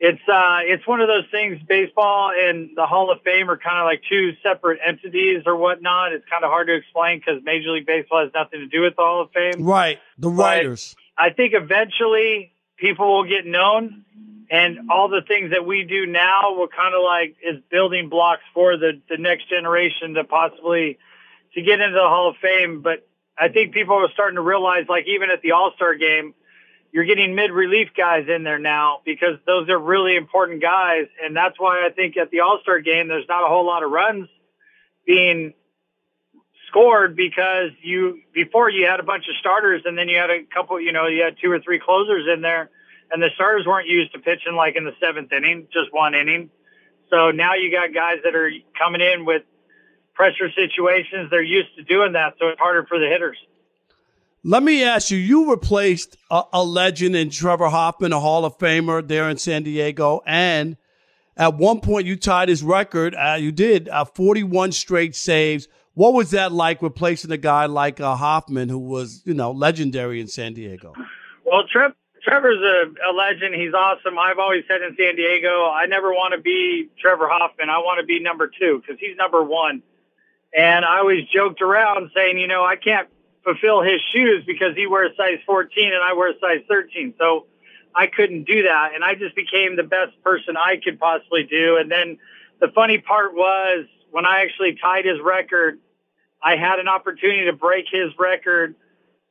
it's 0.00 0.20
uh, 0.28 0.58
it's 0.62 0.84
one 0.88 1.00
of 1.00 1.06
those 1.06 1.24
things. 1.30 1.62
Baseball 1.68 2.32
and 2.36 2.70
the 2.74 2.84
Hall 2.84 3.12
of 3.12 3.22
Fame 3.22 3.48
are 3.48 3.56
kind 3.56 3.78
of 3.78 3.84
like 3.84 4.02
two 4.10 4.32
separate 4.42 4.80
entities 4.84 5.44
or 5.46 5.54
whatnot. 5.54 6.12
It's 6.12 6.24
kind 6.28 6.42
of 6.42 6.50
hard 6.50 6.66
to 6.66 6.74
explain 6.74 7.20
because 7.20 7.44
Major 7.44 7.70
League 7.70 7.86
Baseball 7.86 8.24
has 8.24 8.32
nothing 8.34 8.58
to 8.58 8.66
do 8.66 8.80
with 8.82 8.96
the 8.96 9.02
Hall 9.02 9.22
of 9.22 9.30
Fame. 9.30 9.64
Right, 9.64 10.00
the 10.18 10.30
writers. 10.30 10.96
I 11.16 11.30
think 11.30 11.54
eventually 11.54 12.52
people 12.76 13.06
will 13.14 13.28
get 13.28 13.46
known, 13.46 14.04
and 14.50 14.90
all 14.90 15.08
the 15.08 15.22
things 15.22 15.52
that 15.52 15.64
we 15.64 15.84
do 15.84 16.06
now 16.06 16.56
will 16.56 16.66
kind 16.66 16.92
of 16.92 17.04
like 17.04 17.36
is 17.40 17.62
building 17.70 18.08
blocks 18.08 18.42
for 18.52 18.76
the 18.76 19.00
the 19.08 19.16
next 19.16 19.48
generation 19.48 20.14
to 20.14 20.24
possibly 20.24 20.98
to 21.54 21.62
get 21.62 21.80
into 21.80 21.94
the 21.94 22.08
Hall 22.08 22.30
of 22.30 22.36
Fame. 22.42 22.82
But 22.82 23.06
I 23.38 23.48
think 23.48 23.74
people 23.74 23.96
are 23.96 24.10
starting 24.12 24.36
to 24.36 24.42
realize, 24.42 24.84
like 24.88 25.06
even 25.06 25.30
at 25.30 25.42
the 25.42 25.52
All 25.52 25.72
Star 25.76 25.94
game 25.94 26.34
you're 26.94 27.04
getting 27.04 27.34
mid 27.34 27.50
relief 27.50 27.88
guys 27.96 28.26
in 28.28 28.44
there 28.44 28.60
now 28.60 29.00
because 29.04 29.36
those 29.46 29.68
are 29.68 29.78
really 29.78 30.14
important 30.14 30.62
guys. 30.62 31.06
And 31.20 31.34
that's 31.36 31.58
why 31.58 31.84
I 31.84 31.90
think 31.90 32.16
at 32.16 32.30
the 32.30 32.40
All 32.40 32.60
Star 32.62 32.78
game, 32.78 33.08
there's 33.08 33.26
not 33.28 33.42
a 33.42 33.48
whole 33.48 33.66
lot 33.66 33.82
of 33.82 33.90
runs 33.90 34.28
being 35.04 35.54
scored 36.68 37.16
because 37.16 37.70
you, 37.82 38.20
before 38.32 38.70
you 38.70 38.86
had 38.86 39.00
a 39.00 39.02
bunch 39.02 39.24
of 39.28 39.34
starters 39.40 39.82
and 39.84 39.98
then 39.98 40.08
you 40.08 40.16
had 40.16 40.30
a 40.30 40.44
couple, 40.44 40.80
you 40.80 40.92
know, 40.92 41.08
you 41.08 41.24
had 41.24 41.34
two 41.42 41.50
or 41.50 41.58
three 41.58 41.80
closers 41.80 42.28
in 42.32 42.42
there 42.42 42.70
and 43.10 43.20
the 43.20 43.30
starters 43.34 43.66
weren't 43.66 43.88
used 43.88 44.12
to 44.12 44.20
pitching 44.20 44.54
like 44.54 44.76
in 44.76 44.84
the 44.84 44.94
seventh 45.00 45.32
inning, 45.32 45.66
just 45.72 45.92
one 45.92 46.14
inning. 46.14 46.48
So 47.10 47.32
now 47.32 47.54
you 47.54 47.72
got 47.72 47.92
guys 47.92 48.18
that 48.22 48.36
are 48.36 48.52
coming 48.78 49.00
in 49.00 49.24
with 49.24 49.42
pressure 50.14 50.50
situations. 50.54 51.30
They're 51.30 51.42
used 51.42 51.74
to 51.76 51.82
doing 51.82 52.12
that. 52.12 52.34
So 52.38 52.48
it's 52.48 52.60
harder 52.60 52.86
for 52.86 52.98
the 52.98 53.06
hitters. 53.06 53.36
Let 54.46 54.62
me 54.62 54.84
ask 54.84 55.10
you, 55.10 55.16
you 55.16 55.50
replaced 55.50 56.18
a, 56.30 56.42
a, 56.52 56.62
legend 56.62 57.16
in 57.16 57.30
Trevor 57.30 57.70
Hoffman, 57.70 58.12
a 58.12 58.20
Hall 58.20 58.44
of 58.44 58.58
Famer 58.58 59.06
there 59.06 59.30
in 59.30 59.38
San 59.38 59.62
Diego. 59.62 60.22
And 60.26 60.76
at 61.34 61.54
one 61.54 61.80
point, 61.80 62.06
you 62.06 62.16
tied 62.16 62.50
his 62.50 62.62
record. 62.62 63.14
Uh, 63.14 63.38
you 63.40 63.52
did 63.52 63.88
uh, 63.88 64.04
41 64.04 64.72
straight 64.72 65.16
saves. 65.16 65.66
What 65.94 66.12
was 66.12 66.32
that 66.32 66.52
like 66.52 66.82
replacing 66.82 67.30
a 67.32 67.38
guy 67.38 67.66
like 67.66 68.00
uh, 68.00 68.16
Hoffman, 68.16 68.68
who 68.68 68.78
was, 68.78 69.22
you 69.24 69.32
know, 69.32 69.50
legendary 69.50 70.20
in 70.20 70.28
San 70.28 70.52
Diego? 70.52 70.92
Well, 71.46 71.62
Trev, 71.72 71.92
Trevor's 72.22 72.60
a, 72.60 73.10
a 73.10 73.12
legend. 73.16 73.54
He's 73.54 73.72
awesome. 73.72 74.18
I've 74.18 74.38
always 74.38 74.64
said 74.68 74.82
in 74.82 74.94
San 74.96 75.16
Diego, 75.16 75.70
I 75.70 75.86
never 75.86 76.10
want 76.10 76.34
to 76.34 76.40
be 76.40 76.90
Trevor 77.00 77.28
Hoffman. 77.30 77.70
I 77.70 77.78
want 77.78 78.00
to 78.00 78.06
be 78.06 78.20
number 78.20 78.48
two 78.48 78.82
because 78.82 79.00
he's 79.00 79.16
number 79.16 79.42
one. 79.42 79.82
And 80.56 80.84
I 80.84 80.98
always 80.98 81.24
joked 81.26 81.60
around 81.60 82.10
saying, 82.14 82.38
you 82.38 82.46
know, 82.46 82.64
I 82.64 82.76
can't 82.76 83.08
fulfill 83.42 83.82
his 83.82 84.00
shoes 84.12 84.44
because 84.46 84.76
he 84.76 84.86
wears 84.86 85.16
size 85.16 85.38
14 85.46 85.92
and 85.92 86.02
I 86.02 86.14
wear 86.14 86.32
size 86.40 86.64
13. 86.68 87.14
So 87.18 87.46
I 87.94 88.06
couldn't 88.06 88.44
do 88.44 88.62
that. 88.64 88.90
And 88.94 89.04
I 89.04 89.14
just 89.14 89.34
became 89.34 89.76
the 89.76 89.82
best 89.82 90.20
person 90.22 90.56
I 90.56 90.76
could 90.82 90.98
possibly 90.98 91.44
do. 91.44 91.76
And 91.78 91.90
then 91.90 92.18
the 92.60 92.68
funny 92.68 92.98
part 92.98 93.34
was 93.34 93.86
when 94.10 94.26
I 94.26 94.42
actually 94.42 94.78
tied 94.80 95.04
his 95.04 95.20
record, 95.20 95.78
I 96.42 96.56
had 96.56 96.78
an 96.78 96.88
opportunity 96.88 97.46
to 97.46 97.52
break 97.52 97.86
his 97.90 98.10
record. 98.18 98.74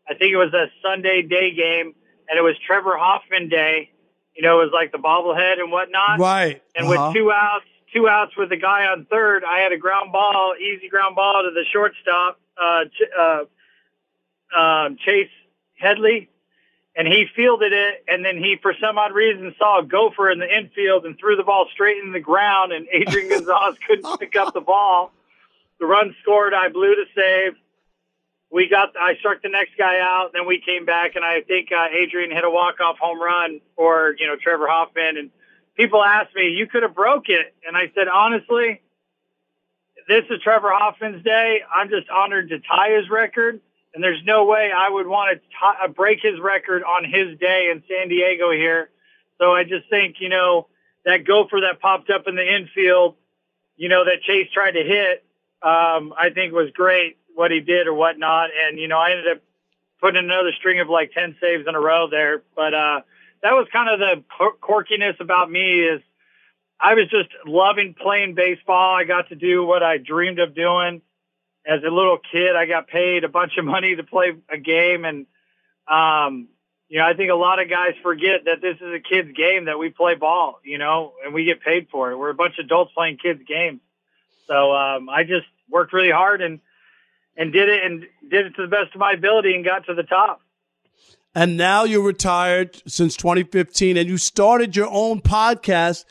I 0.09 0.15
think 0.15 0.33
it 0.33 0.37
was 0.37 0.53
a 0.53 0.65
Sunday 0.81 1.21
day 1.21 1.53
game, 1.53 1.93
and 2.27 2.37
it 2.37 2.41
was 2.41 2.55
Trevor 2.65 2.97
Hoffman 2.97 3.49
Day. 3.49 3.91
You 4.35 4.43
know, 4.43 4.59
it 4.61 4.65
was 4.65 4.73
like 4.73 4.91
the 4.91 4.97
bobblehead 4.97 5.59
and 5.59 5.71
whatnot. 5.71 6.19
Right. 6.19 6.61
And 6.75 6.87
uh-huh. 6.87 7.07
with 7.07 7.15
two 7.15 7.31
outs, 7.31 7.65
two 7.93 8.07
outs 8.07 8.35
with 8.37 8.49
the 8.49 8.57
guy 8.57 8.85
on 8.85 9.05
third, 9.05 9.43
I 9.43 9.59
had 9.59 9.71
a 9.71 9.77
ground 9.77 10.11
ball, 10.11 10.55
easy 10.59 10.89
ground 10.89 11.15
ball 11.15 11.43
to 11.43 11.51
the 11.51 11.63
shortstop, 11.71 12.39
uh, 12.61 12.85
uh, 13.19 14.57
um, 14.57 14.97
Chase 15.05 15.29
Headley, 15.77 16.29
and 16.95 17.07
he 17.07 17.25
fielded 17.35 17.73
it. 17.73 18.03
And 18.07 18.23
then 18.23 18.37
he, 18.37 18.57
for 18.61 18.73
some 18.79 18.97
odd 18.97 19.13
reason, 19.13 19.53
saw 19.57 19.79
a 19.79 19.85
gopher 19.85 20.29
in 20.29 20.39
the 20.39 20.57
infield 20.57 21.05
and 21.05 21.17
threw 21.17 21.35
the 21.35 21.43
ball 21.43 21.67
straight 21.71 21.97
in 22.03 22.11
the 22.11 22.19
ground. 22.19 22.71
And 22.71 22.87
Adrian 22.91 23.29
Gonzalez 23.37 23.77
couldn't 23.87 24.19
pick 24.19 24.35
up 24.35 24.53
the 24.53 24.61
ball. 24.61 25.11
The 25.79 25.85
run 25.85 26.15
scored. 26.21 26.53
I 26.53 26.69
blew 26.69 26.95
the 26.95 27.05
save. 27.15 27.53
We 28.51 28.69
got. 28.69 28.93
I 28.99 29.15
struck 29.15 29.41
the 29.41 29.49
next 29.49 29.71
guy 29.77 29.99
out. 29.99 30.31
Then 30.31 30.45
we 30.45 30.61
came 30.63 30.85
back, 30.85 31.15
and 31.15 31.25
I 31.25 31.41
think 31.41 31.69
uh, 31.71 31.87
Adrian 31.91 32.29
hit 32.29 32.43
a 32.43 32.49
walk 32.49 32.79
off 32.79 32.99
home 32.99 33.19
run 33.19 33.59
for 33.75 34.15
you 34.19 34.27
know 34.27 34.35
Trevor 34.35 34.67
Hoffman. 34.67 35.17
And 35.17 35.31
people 35.75 36.03
asked 36.03 36.35
me, 36.35 36.49
"You 36.49 36.67
could 36.67 36.83
have 36.83 36.95
broke 36.95 37.29
it," 37.29 37.53
and 37.67 37.75
I 37.75 37.91
said, 37.95 38.07
honestly, 38.07 38.81
this 40.07 40.25
is 40.29 40.41
Trevor 40.41 40.71
Hoffman's 40.71 41.23
day. 41.23 41.61
I'm 41.73 41.89
just 41.89 42.09
honored 42.09 42.49
to 42.49 42.59
tie 42.59 42.91
his 42.91 43.09
record, 43.09 43.61
and 43.93 44.03
there's 44.03 44.23
no 44.25 44.45
way 44.45 44.71
I 44.75 44.89
would 44.89 45.07
want 45.07 45.39
to 45.39 45.47
tie, 45.59 45.87
break 45.87 46.21
his 46.21 46.39
record 46.39 46.83
on 46.83 47.05
his 47.05 47.37
day 47.39 47.69
in 47.71 47.83
San 47.87 48.09
Diego 48.09 48.51
here. 48.51 48.89
So 49.39 49.53
I 49.53 49.63
just 49.63 49.89
think 49.89 50.17
you 50.19 50.29
know 50.29 50.67
that 51.05 51.25
gopher 51.25 51.61
that 51.61 51.79
popped 51.79 52.09
up 52.09 52.27
in 52.27 52.35
the 52.35 52.55
infield, 52.55 53.15
you 53.77 53.89
know 53.89 54.05
that 54.05 54.21
Chase 54.23 54.49
tried 54.51 54.71
to 54.71 54.83
hit 54.83 55.25
um, 55.63 56.13
I 56.17 56.29
think 56.33 56.53
was 56.53 56.69
great 56.71 57.17
what 57.35 57.49
he 57.49 57.61
did 57.61 57.87
or 57.87 57.93
whatnot. 57.93 58.49
And, 58.53 58.77
you 58.77 58.87
know, 58.87 58.99
I 58.99 59.11
ended 59.11 59.37
up 59.37 59.41
putting 60.01 60.23
another 60.23 60.51
string 60.59 60.81
of 60.81 60.89
like 60.89 61.13
10 61.13 61.37
saves 61.41 61.65
in 61.67 61.73
a 61.73 61.79
row 61.79 62.09
there. 62.09 62.43
But, 62.55 62.73
uh, 62.73 63.01
that 63.43 63.51
was 63.51 63.67
kind 63.71 63.89
of 63.89 63.99
the 63.99 64.23
quirkiness 64.61 65.19
about 65.19 65.51
me 65.51 65.81
is 65.81 66.01
I 66.79 66.95
was 66.95 67.09
just 67.09 67.29
loving 67.45 67.93
playing 67.93 68.35
baseball. 68.35 68.95
I 68.95 69.03
got 69.03 69.29
to 69.29 69.35
do 69.35 69.65
what 69.65 69.83
I 69.83 69.97
dreamed 69.97 70.39
of 70.39 70.55
doing 70.55 71.01
as 71.65 71.81
a 71.83 71.93
little 71.93 72.17
kid. 72.17 72.55
I 72.55 72.65
got 72.65 72.87
paid 72.87 73.25
a 73.25 73.29
bunch 73.29 73.57
of 73.57 73.65
money 73.65 73.95
to 73.95 74.03
play 74.03 74.31
a 74.49 74.57
game. 74.57 75.03
And, 75.03 75.25
um, 75.87 76.47
you 76.87 76.99
know, 76.99 77.05
I 77.05 77.15
think 77.15 77.31
a 77.31 77.35
lot 77.35 77.61
of 77.61 77.69
guys 77.69 77.95
forget 78.01 78.45
that 78.45 78.61
this 78.61 78.77
is 78.77 78.93
a 78.93 78.99
kid's 78.99 79.35
game 79.35 79.65
that 79.65 79.77
we 79.77 79.89
play 79.89 80.15
ball, 80.15 80.59
you 80.63 80.77
know, 80.77 81.13
and 81.23 81.33
we 81.33 81.43
get 81.43 81.61
paid 81.61 81.87
for 81.91 82.11
it. 82.11 82.17
We're 82.17 82.29
a 82.29 82.35
bunch 82.35 82.59
of 82.59 82.65
adults 82.65 82.93
playing 82.95 83.17
kids' 83.17 83.43
games. 83.45 83.81
So 84.47 84.73
um, 84.73 85.09
I 85.09 85.23
just 85.23 85.47
worked 85.69 85.91
really 85.91 86.11
hard 86.11 86.41
and 86.41 86.59
and 87.35 87.51
did 87.51 87.67
it 87.67 87.83
and 87.83 88.05
did 88.29 88.45
it 88.45 88.55
to 88.55 88.61
the 88.61 88.67
best 88.67 88.93
of 88.93 88.99
my 88.99 89.11
ability 89.11 89.55
and 89.55 89.65
got 89.65 89.87
to 89.87 89.95
the 89.95 90.03
top. 90.03 90.41
And 91.35 91.57
now 91.57 91.83
you're 91.83 92.03
retired 92.03 92.81
since 92.87 93.17
2015 93.17 93.97
and 93.97 94.07
you 94.07 94.17
started 94.17 94.75
your 94.75 94.87
own 94.89 95.21
podcast. 95.21 96.05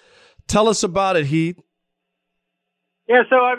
Tell 0.48 0.68
us 0.68 0.82
about 0.82 1.16
it, 1.16 1.26
Heath. 1.26 1.60
Yeah, 3.08 3.22
so 3.28 3.36
I'm, 3.36 3.58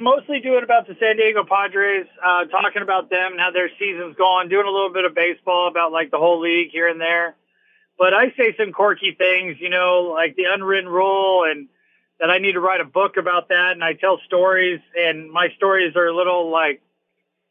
mostly 0.00 0.40
doing 0.40 0.62
about 0.62 0.86
the 0.86 0.96
San 0.98 1.16
Diego 1.16 1.44
Padres, 1.44 2.06
uh, 2.24 2.44
talking 2.46 2.82
about 2.82 3.10
them 3.10 3.32
and 3.32 3.40
how 3.40 3.50
their 3.50 3.68
season's 3.78 4.16
going, 4.16 4.48
doing 4.48 4.66
a 4.66 4.70
little 4.70 4.92
bit 4.92 5.04
of 5.04 5.14
baseball 5.14 5.68
about 5.68 5.92
like 5.92 6.10
the 6.10 6.18
whole 6.18 6.40
league 6.40 6.70
here 6.72 6.88
and 6.88 7.00
there. 7.00 7.36
But 7.98 8.14
I 8.14 8.30
say 8.36 8.54
some 8.58 8.72
quirky 8.72 9.14
things, 9.16 9.56
you 9.60 9.70
know, 9.70 10.12
like 10.14 10.36
the 10.36 10.44
unwritten 10.52 10.88
rule 10.88 11.44
and 11.44 11.68
that 12.20 12.30
I 12.30 12.38
need 12.38 12.52
to 12.52 12.60
write 12.60 12.80
a 12.80 12.84
book 12.84 13.16
about 13.18 13.48
that. 13.48 13.72
And 13.72 13.84
I 13.84 13.92
tell 13.94 14.18
stories, 14.26 14.80
and 14.96 15.30
my 15.30 15.48
stories 15.56 15.96
are 15.96 16.06
a 16.06 16.16
little 16.16 16.50
like, 16.50 16.80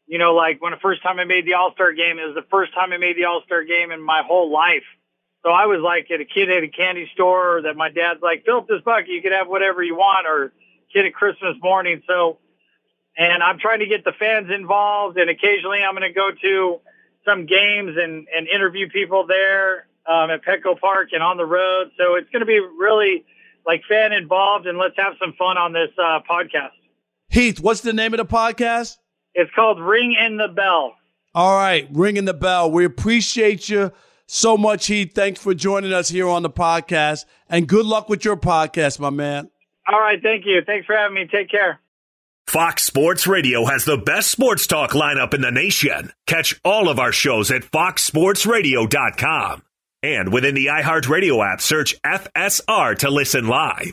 you 0.06 0.18
know, 0.18 0.34
like 0.34 0.62
when 0.62 0.72
the 0.72 0.78
first 0.78 1.02
time 1.02 1.18
I 1.18 1.24
made 1.24 1.46
the 1.46 1.54
All 1.54 1.72
Star 1.72 1.92
game, 1.92 2.18
it 2.18 2.26
was 2.26 2.34
the 2.34 2.46
first 2.50 2.72
time 2.74 2.92
I 2.92 2.98
made 2.98 3.16
the 3.16 3.24
All 3.24 3.42
Star 3.44 3.64
game 3.64 3.90
in 3.90 4.00
my 4.00 4.22
whole 4.26 4.52
life. 4.52 4.84
So 5.44 5.50
I 5.50 5.66
was 5.66 5.80
like 5.80 6.10
at 6.10 6.20
a 6.20 6.24
kid 6.24 6.50
at 6.50 6.62
a 6.62 6.68
candy 6.68 7.08
store 7.14 7.62
that 7.62 7.76
my 7.76 7.88
dad's 7.88 8.22
like, 8.22 8.44
fill 8.44 8.58
up 8.58 8.68
this 8.68 8.82
bucket, 8.84 9.08
you 9.08 9.22
can 9.22 9.32
have 9.32 9.48
whatever 9.48 9.82
you 9.82 9.94
want, 9.94 10.26
or 10.26 10.52
kid 10.92 11.06
at 11.06 11.14
Christmas 11.14 11.56
morning. 11.62 12.02
So, 12.06 12.38
and 13.16 13.42
I'm 13.42 13.58
trying 13.58 13.80
to 13.80 13.86
get 13.86 14.04
the 14.04 14.12
fans 14.12 14.50
involved, 14.50 15.18
and 15.18 15.30
occasionally 15.30 15.80
I'm 15.86 15.94
going 15.94 16.08
to 16.08 16.14
go 16.14 16.30
to 16.30 16.80
some 17.24 17.46
games 17.46 17.96
and 17.96 18.26
and 18.34 18.48
interview 18.48 18.88
people 18.88 19.26
there 19.26 19.86
um, 20.06 20.30
at 20.30 20.44
Petco 20.44 20.78
Park 20.78 21.08
and 21.12 21.22
on 21.22 21.36
the 21.36 21.46
road. 21.46 21.90
So 21.98 22.14
it's 22.14 22.30
going 22.30 22.40
to 22.40 22.46
be 22.46 22.60
really 22.60 23.24
like 23.66 23.82
fan 23.88 24.12
involved, 24.12 24.66
and 24.66 24.78
let's 24.78 24.96
have 24.96 25.14
some 25.20 25.34
fun 25.36 25.58
on 25.58 25.72
this 25.72 25.90
uh, 25.98 26.20
podcast. 26.28 26.78
Heath, 27.28 27.60
what's 27.60 27.80
the 27.80 27.92
name 27.92 28.14
of 28.14 28.18
the 28.18 28.26
podcast? 28.26 28.98
It's 29.36 29.50
called 29.54 29.78
Ring 29.78 30.16
in 30.18 30.38
the 30.38 30.48
Bell. 30.48 30.96
All 31.34 31.54
right, 31.54 31.86
ringing 31.92 32.24
the 32.24 32.32
bell. 32.32 32.70
We 32.70 32.86
appreciate 32.86 33.68
you 33.68 33.92
so 34.26 34.56
much, 34.56 34.86
Heath. 34.86 35.12
Thanks 35.14 35.38
for 35.38 35.52
joining 35.52 35.92
us 35.92 36.08
here 36.08 36.26
on 36.26 36.42
the 36.42 36.48
podcast, 36.48 37.26
and 37.50 37.68
good 37.68 37.84
luck 37.84 38.08
with 38.08 38.24
your 38.24 38.38
podcast, 38.38 38.98
my 38.98 39.10
man. 39.10 39.50
All 39.86 40.00
right, 40.00 40.18
thank 40.22 40.46
you. 40.46 40.62
Thanks 40.64 40.86
for 40.86 40.96
having 40.96 41.14
me. 41.14 41.26
Take 41.30 41.50
care. 41.50 41.80
Fox 42.46 42.84
Sports 42.84 43.26
Radio 43.26 43.66
has 43.66 43.84
the 43.84 43.98
best 43.98 44.30
sports 44.30 44.66
talk 44.66 44.92
lineup 44.92 45.34
in 45.34 45.42
the 45.42 45.50
nation. 45.50 46.12
Catch 46.26 46.58
all 46.64 46.88
of 46.88 46.98
our 46.98 47.12
shows 47.12 47.50
at 47.50 47.60
foxsportsradio.com. 47.62 49.62
And 50.02 50.32
within 50.32 50.54
the 50.54 50.66
iHeartRadio 50.66 51.52
app, 51.52 51.60
search 51.60 52.00
FSR 52.02 52.96
to 52.98 53.10
listen 53.10 53.48
live. 53.48 53.92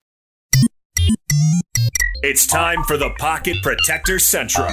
It's 2.23 2.45
time 2.45 2.83
for 2.83 2.97
the 2.97 3.09
Pocket 3.17 3.57
Protector 3.63 4.19
Central. 4.19 4.69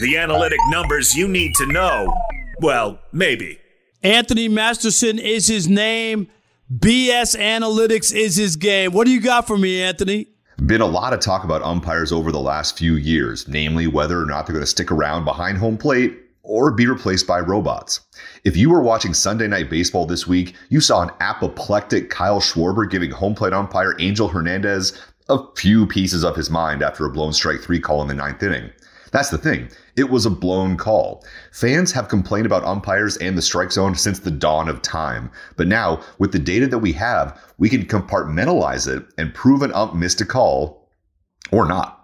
The 0.00 0.16
analytic 0.16 0.58
numbers 0.68 1.14
you 1.14 1.28
need 1.28 1.54
to 1.54 1.66
know. 1.66 2.12
Well, 2.60 2.98
maybe. 3.12 3.58
Anthony 4.02 4.48
Masterson 4.48 5.18
is 5.18 5.46
his 5.46 5.68
name. 5.68 6.28
BS 6.72 7.36
Analytics 7.36 8.14
is 8.14 8.36
his 8.36 8.56
game. 8.56 8.92
What 8.92 9.06
do 9.06 9.12
you 9.12 9.20
got 9.20 9.46
for 9.46 9.56
me, 9.56 9.80
Anthony? 9.80 10.26
Been 10.66 10.80
a 10.80 10.86
lot 10.86 11.12
of 11.12 11.20
talk 11.20 11.44
about 11.44 11.62
umpires 11.62 12.10
over 12.10 12.32
the 12.32 12.40
last 12.40 12.76
few 12.76 12.96
years, 12.96 13.46
namely 13.46 13.86
whether 13.86 14.20
or 14.20 14.26
not 14.26 14.46
they're 14.46 14.54
going 14.54 14.64
to 14.64 14.66
stick 14.66 14.90
around 14.90 15.24
behind 15.24 15.56
home 15.58 15.78
plate 15.78 16.18
or 16.42 16.72
be 16.72 16.86
replaced 16.86 17.28
by 17.28 17.38
robots. 17.38 18.00
If 18.42 18.56
you 18.56 18.70
were 18.70 18.82
watching 18.82 19.14
Sunday 19.14 19.46
Night 19.46 19.70
Baseball 19.70 20.04
this 20.04 20.26
week, 20.26 20.56
you 20.68 20.80
saw 20.80 21.02
an 21.02 21.10
apoplectic 21.20 22.10
Kyle 22.10 22.40
Schwarber 22.40 22.90
giving 22.90 23.12
home 23.12 23.36
plate 23.36 23.52
umpire 23.52 23.94
Angel 24.00 24.26
Hernandez 24.26 25.00
a 25.28 25.44
few 25.56 25.86
pieces 25.86 26.24
of 26.24 26.36
his 26.36 26.50
mind 26.50 26.82
after 26.82 27.04
a 27.04 27.10
blown 27.10 27.32
strike 27.32 27.60
three 27.60 27.80
call 27.80 28.02
in 28.02 28.08
the 28.08 28.14
ninth 28.14 28.42
inning. 28.42 28.70
That's 29.10 29.30
the 29.30 29.38
thing. 29.38 29.68
It 29.96 30.10
was 30.10 30.26
a 30.26 30.30
blown 30.30 30.76
call. 30.76 31.24
Fans 31.52 31.92
have 31.92 32.08
complained 32.08 32.46
about 32.46 32.64
umpires 32.64 33.16
and 33.18 33.36
the 33.36 33.42
strike 33.42 33.72
zone 33.72 33.94
since 33.94 34.18
the 34.18 34.30
dawn 34.30 34.68
of 34.68 34.82
time. 34.82 35.30
But 35.56 35.66
now, 35.66 36.02
with 36.18 36.32
the 36.32 36.38
data 36.38 36.66
that 36.68 36.78
we 36.78 36.92
have, 36.92 37.40
we 37.58 37.68
can 37.68 37.86
compartmentalize 37.86 38.86
it 38.86 39.04
and 39.16 39.34
prove 39.34 39.62
an 39.62 39.72
ump 39.72 39.94
missed 39.94 40.20
a 40.20 40.26
call 40.26 40.90
or 41.52 41.66
not. 41.66 41.94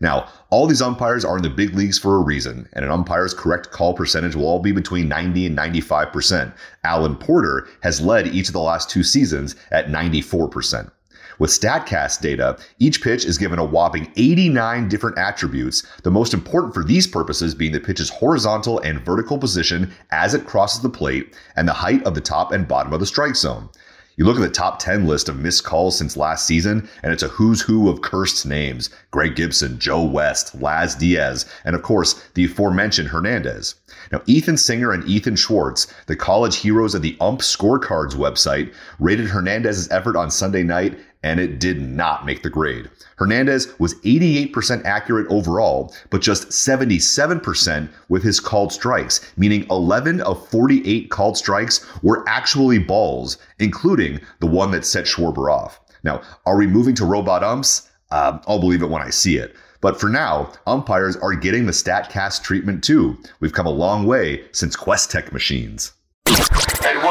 Now, 0.00 0.28
all 0.50 0.66
these 0.66 0.82
umpires 0.82 1.24
are 1.24 1.36
in 1.36 1.42
the 1.42 1.50
big 1.50 1.74
leagues 1.74 1.98
for 1.98 2.16
a 2.16 2.22
reason, 2.22 2.68
and 2.72 2.84
an 2.84 2.90
umpire's 2.90 3.32
correct 3.32 3.70
call 3.70 3.94
percentage 3.94 4.34
will 4.34 4.46
all 4.46 4.58
be 4.58 4.72
between 4.72 5.08
90 5.08 5.46
and 5.46 5.56
95%. 5.56 6.52
Alan 6.82 7.16
Porter 7.16 7.68
has 7.82 8.00
led 8.00 8.26
each 8.26 8.48
of 8.48 8.52
the 8.52 8.60
last 8.60 8.90
two 8.90 9.02
seasons 9.02 9.54
at 9.70 9.86
94%. 9.86 10.90
With 11.38 11.50
StatCast 11.50 12.20
data, 12.20 12.58
each 12.78 13.02
pitch 13.02 13.24
is 13.24 13.38
given 13.38 13.58
a 13.58 13.64
whopping 13.64 14.12
89 14.16 14.88
different 14.88 15.18
attributes, 15.18 15.84
the 16.02 16.10
most 16.10 16.32
important 16.32 16.74
for 16.74 16.84
these 16.84 17.06
purposes 17.06 17.54
being 17.54 17.72
the 17.72 17.80
pitch's 17.80 18.10
horizontal 18.10 18.78
and 18.80 19.04
vertical 19.04 19.38
position 19.38 19.92
as 20.10 20.34
it 20.34 20.46
crosses 20.46 20.82
the 20.82 20.88
plate 20.88 21.34
and 21.56 21.66
the 21.66 21.72
height 21.72 22.04
of 22.04 22.14
the 22.14 22.20
top 22.20 22.52
and 22.52 22.68
bottom 22.68 22.92
of 22.92 23.00
the 23.00 23.06
strike 23.06 23.36
zone. 23.36 23.68
You 24.16 24.24
look 24.24 24.36
at 24.36 24.42
the 24.42 24.48
top 24.48 24.78
10 24.78 25.08
list 25.08 25.28
of 25.28 25.40
missed 25.40 25.64
calls 25.64 25.98
since 25.98 26.16
last 26.16 26.46
season, 26.46 26.88
and 27.02 27.12
it's 27.12 27.24
a 27.24 27.28
who's 27.28 27.62
who 27.62 27.88
of 27.88 28.02
cursed 28.02 28.46
names 28.46 28.88
Greg 29.10 29.34
Gibson, 29.34 29.80
Joe 29.80 30.04
West, 30.04 30.54
Laz 30.60 30.94
Diaz, 30.94 31.46
and 31.64 31.74
of 31.74 31.82
course, 31.82 32.22
the 32.34 32.44
aforementioned 32.44 33.08
Hernandez. 33.08 33.74
Now, 34.12 34.22
Ethan 34.26 34.56
Singer 34.56 34.92
and 34.92 35.02
Ethan 35.08 35.34
Schwartz, 35.34 35.88
the 36.06 36.14
college 36.14 36.56
heroes 36.56 36.94
of 36.94 37.02
the 37.02 37.16
UMP 37.20 37.40
Scorecards 37.40 38.14
website, 38.14 38.72
rated 39.00 39.26
Hernandez's 39.26 39.90
effort 39.90 40.14
on 40.14 40.30
Sunday 40.30 40.62
night 40.62 40.96
and 41.24 41.40
it 41.40 41.58
did 41.58 41.80
not 41.80 42.26
make 42.26 42.42
the 42.42 42.50
grade. 42.50 42.88
Hernandez 43.16 43.76
was 43.80 43.94
88% 44.02 44.84
accurate 44.84 45.26
overall, 45.30 45.92
but 46.10 46.20
just 46.20 46.48
77% 46.48 47.88
with 48.10 48.22
his 48.22 48.38
called 48.38 48.72
strikes, 48.72 49.32
meaning 49.38 49.66
11 49.70 50.20
of 50.20 50.46
48 50.50 51.10
called 51.10 51.38
strikes 51.38 51.84
were 52.02 52.28
actually 52.28 52.78
balls, 52.78 53.38
including 53.58 54.20
the 54.40 54.46
one 54.46 54.70
that 54.72 54.84
set 54.84 55.06
Schwarber 55.06 55.50
off. 55.50 55.80
Now, 56.02 56.20
are 56.44 56.58
we 56.58 56.66
moving 56.66 56.94
to 56.96 57.06
robot 57.06 57.42
umps? 57.42 57.88
Uh, 58.10 58.38
I'll 58.46 58.60
believe 58.60 58.82
it 58.82 58.90
when 58.90 59.02
I 59.02 59.08
see 59.08 59.38
it. 59.38 59.56
But 59.80 59.98
for 59.98 60.10
now, 60.10 60.52
umpires 60.66 61.16
are 61.16 61.34
getting 61.34 61.64
the 61.64 61.72
StatCast 61.72 62.42
treatment 62.42 62.84
too. 62.84 63.18
We've 63.40 63.52
come 63.52 63.66
a 63.66 63.70
long 63.70 64.06
way 64.06 64.44
since 64.52 64.76
QuesTec 64.76 65.32
machines. 65.32 65.92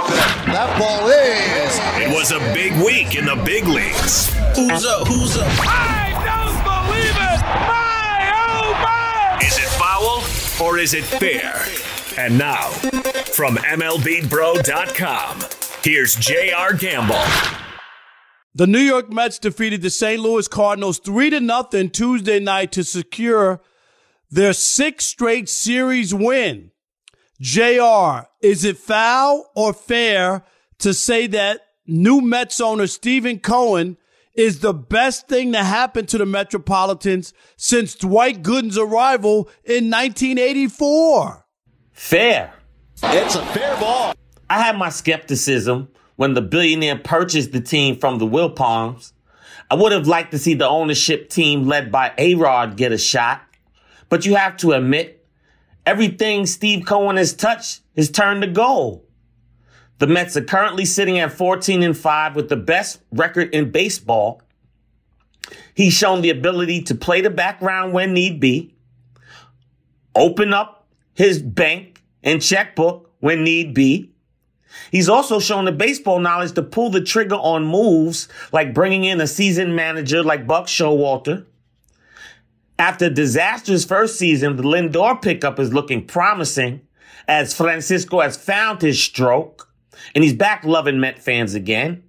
That 0.08 0.76
ball 0.78 1.08
is. 1.08 1.80
It 2.02 2.14
was 2.14 2.32
a 2.32 2.40
big 2.54 2.74
week 2.84 3.16
in 3.16 3.26
the 3.26 3.36
big 3.44 3.66
leagues. 3.66 4.34
Who's 4.56 4.86
up? 4.86 5.08
Who's 5.08 5.38
up? 5.38 5.48
I 5.60 6.12
don't 6.26 6.64
believe 6.64 7.16
it! 7.16 7.42
My 7.68 8.32
oh 8.36 8.74
my! 8.84 9.40
Is 9.46 9.58
it 9.58 9.70
foul 9.80 10.24
or 10.66 10.78
is 10.78 10.94
it 10.94 11.04
fair? 11.06 11.66
And 12.18 12.38
now, 12.38 12.70
from 13.34 13.56
MLBBro.com, 13.56 15.40
here's 15.84 16.16
J.R. 16.16 16.74
Gamble. 16.74 17.24
The 18.54 18.68
New 18.68 18.80
York 18.80 19.12
Mets 19.12 19.40
defeated 19.40 19.82
the 19.82 19.90
St. 19.90 20.22
Louis 20.22 20.48
Cardinals 20.48 21.00
3 21.00 21.32
to 21.32 21.40
nothing 21.40 21.90
Tuesday 21.90 22.40
night 22.40 22.72
to 22.74 22.84
secure 22.84 23.62
their 24.30 24.54
sixth 24.54 25.08
straight 25.08 25.50
series 25.50 26.14
win. 26.14 26.70
JR, 27.44 28.30
is 28.42 28.64
it 28.64 28.78
foul 28.78 29.52
or 29.54 29.74
fair 29.74 30.46
to 30.78 30.94
say 30.94 31.28
that 31.28 31.60
new 31.86 32.22
Mets 32.22 32.62
owner 32.62 32.88
Steven 32.88 33.38
Cohen 33.38 33.98
is 34.34 34.62
the 34.62 34.74
best 34.74 35.28
thing 35.28 35.52
to 35.52 35.62
happen 35.62 36.06
to 36.06 36.18
the 36.18 36.26
Metropolitans 36.26 37.34
since 37.58 37.96
Dwight 37.96 38.44
Gooden's 38.44 38.78
arrival 38.78 39.50
in 39.66 39.92
1984? 39.92 41.46
Fair. 41.92 42.54
It's 43.04 43.36
a 43.36 43.46
fair 43.48 43.76
ball. 43.76 44.14
I 44.50 44.62
had 44.62 44.78
my 44.78 44.88
skepticism 44.88 45.90
when 46.16 46.36
the 46.36 46.42
billionaire 46.42 46.98
purchased 46.98 47.52
the 47.52 47.60
team 47.60 47.98
from 47.98 48.20
the 48.20 48.26
Wilpons. 48.26 49.12
I 49.70 49.76
would 49.76 49.92
have 49.92 50.08
liked 50.08 50.32
to 50.32 50.40
see 50.40 50.54
the 50.54 50.70
ownership 50.70 51.30
team 51.30 51.66
led 51.66 51.92
by 51.92 52.14
A-Rod 52.18 52.78
get 52.78 52.94
a 52.94 52.98
shot. 52.98 53.42
But 54.08 54.26
you 54.26 54.36
have 54.36 54.56
to 54.58 54.72
admit, 54.72 55.23
Everything 55.86 56.46
Steve 56.46 56.86
Cohen 56.86 57.18
has 57.18 57.34
touched 57.34 57.82
has 57.96 58.10
turned 58.10 58.42
to 58.42 58.48
gold. 58.48 59.06
The 60.00 60.08
Mets 60.08 60.36
are 60.38 60.44
currently 60.44 60.86
sitting 60.86 61.20
at 61.20 61.32
14 61.32 61.84
and 61.84 61.98
5 61.98 62.36
with 62.36 62.50
the 62.50 62.56
best 62.56 63.00
record 63.12 63.54
in 63.54 63.72
baseball. 63.72 64.42
He's 65.74 65.94
shown 65.94 66.22
the 66.22 66.30
ability 66.30 66.84
to 66.84 66.96
play 66.96 67.22
the 67.22 67.30
background 67.30 67.94
when 67.94 68.14
need 68.14 68.40
be, 68.40 68.76
open 70.16 70.54
up 70.54 70.88
his 71.14 71.42
bank 71.42 72.02
and 72.24 72.42
checkbook 72.42 73.12
when 73.20 73.44
need 73.44 73.74
be. 73.74 74.12
He's 74.92 75.10
also 75.10 75.40
shown 75.40 75.66
the 75.66 75.72
baseball 75.72 76.20
knowledge 76.20 76.54
to 76.54 76.64
pull 76.64 76.90
the 76.90 77.02
trigger 77.02 77.36
on 77.36 77.66
moves 77.66 78.28
like 78.52 78.74
bringing 78.74 79.04
in 79.04 79.22
a 79.22 79.28
seasoned 79.28 79.76
manager 79.76 80.24
like 80.24 80.48
Buck 80.48 80.66
Showalter 80.66 81.46
after 82.84 83.10
disastrous 83.10 83.86
first 83.86 84.20
season, 84.20 84.58
the 84.58 84.64
Lindor 84.64 85.22
pickup 85.22 85.58
is 85.58 85.74
looking 85.74 86.06
promising 86.06 86.82
as 87.30 87.56
Francisco 87.56 88.20
has 88.20 88.36
found 88.36 88.82
his 88.82 89.02
stroke 89.02 89.70
and 90.14 90.22
he's 90.22 90.34
back 90.34 90.66
loving 90.66 91.00
Met 91.00 91.18
fans 91.18 91.54
again. 91.54 92.04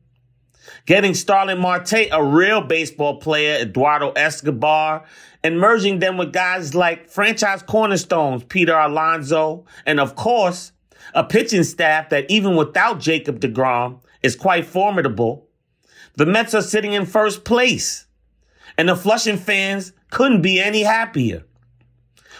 Getting 0.84 1.14
Starling 1.14 1.60
Marte, 1.60 2.08
a 2.10 2.24
real 2.24 2.60
baseball 2.60 3.20
player, 3.20 3.60
Eduardo 3.60 4.10
Escobar, 4.16 5.04
and 5.44 5.60
merging 5.60 6.00
them 6.00 6.16
with 6.16 6.32
guys 6.32 6.74
like 6.74 7.08
franchise 7.08 7.62
cornerstones, 7.62 8.42
Peter 8.42 8.76
Alonso, 8.76 9.66
and 9.86 10.00
of 10.00 10.16
course, 10.16 10.72
a 11.14 11.22
pitching 11.22 11.62
staff 11.62 12.08
that 12.08 12.28
even 12.28 12.56
without 12.56 12.98
Jacob 12.98 13.38
DeGrom 13.38 14.00
is 14.24 14.34
quite 14.34 14.66
formidable. 14.66 15.46
The 16.16 16.26
Mets 16.26 16.52
are 16.52 16.62
sitting 16.62 16.94
in 16.94 17.06
first 17.06 17.44
place. 17.44 18.06
And 18.76 18.88
the 18.88 18.96
Flushing 18.96 19.36
fans 19.36 19.92
couldn't 20.14 20.42
be 20.42 20.60
any 20.60 20.82
happier. 20.82 21.44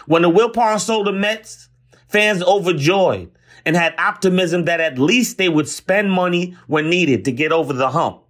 When 0.07 0.21
the 0.21 0.31
Wilpon 0.31 0.79
sold 0.79 1.07
the 1.07 1.11
Mets, 1.11 1.67
fans 2.07 2.41
overjoyed 2.41 3.31
and 3.65 3.75
had 3.75 3.93
optimism 3.97 4.65
that 4.65 4.79
at 4.79 4.97
least 4.97 5.37
they 5.37 5.49
would 5.49 5.67
spend 5.67 6.09
money 6.09 6.55
when 6.67 6.89
needed 6.89 7.25
to 7.25 7.31
get 7.33 7.51
over 7.51 7.73
the 7.73 7.89
hump. 7.89 8.21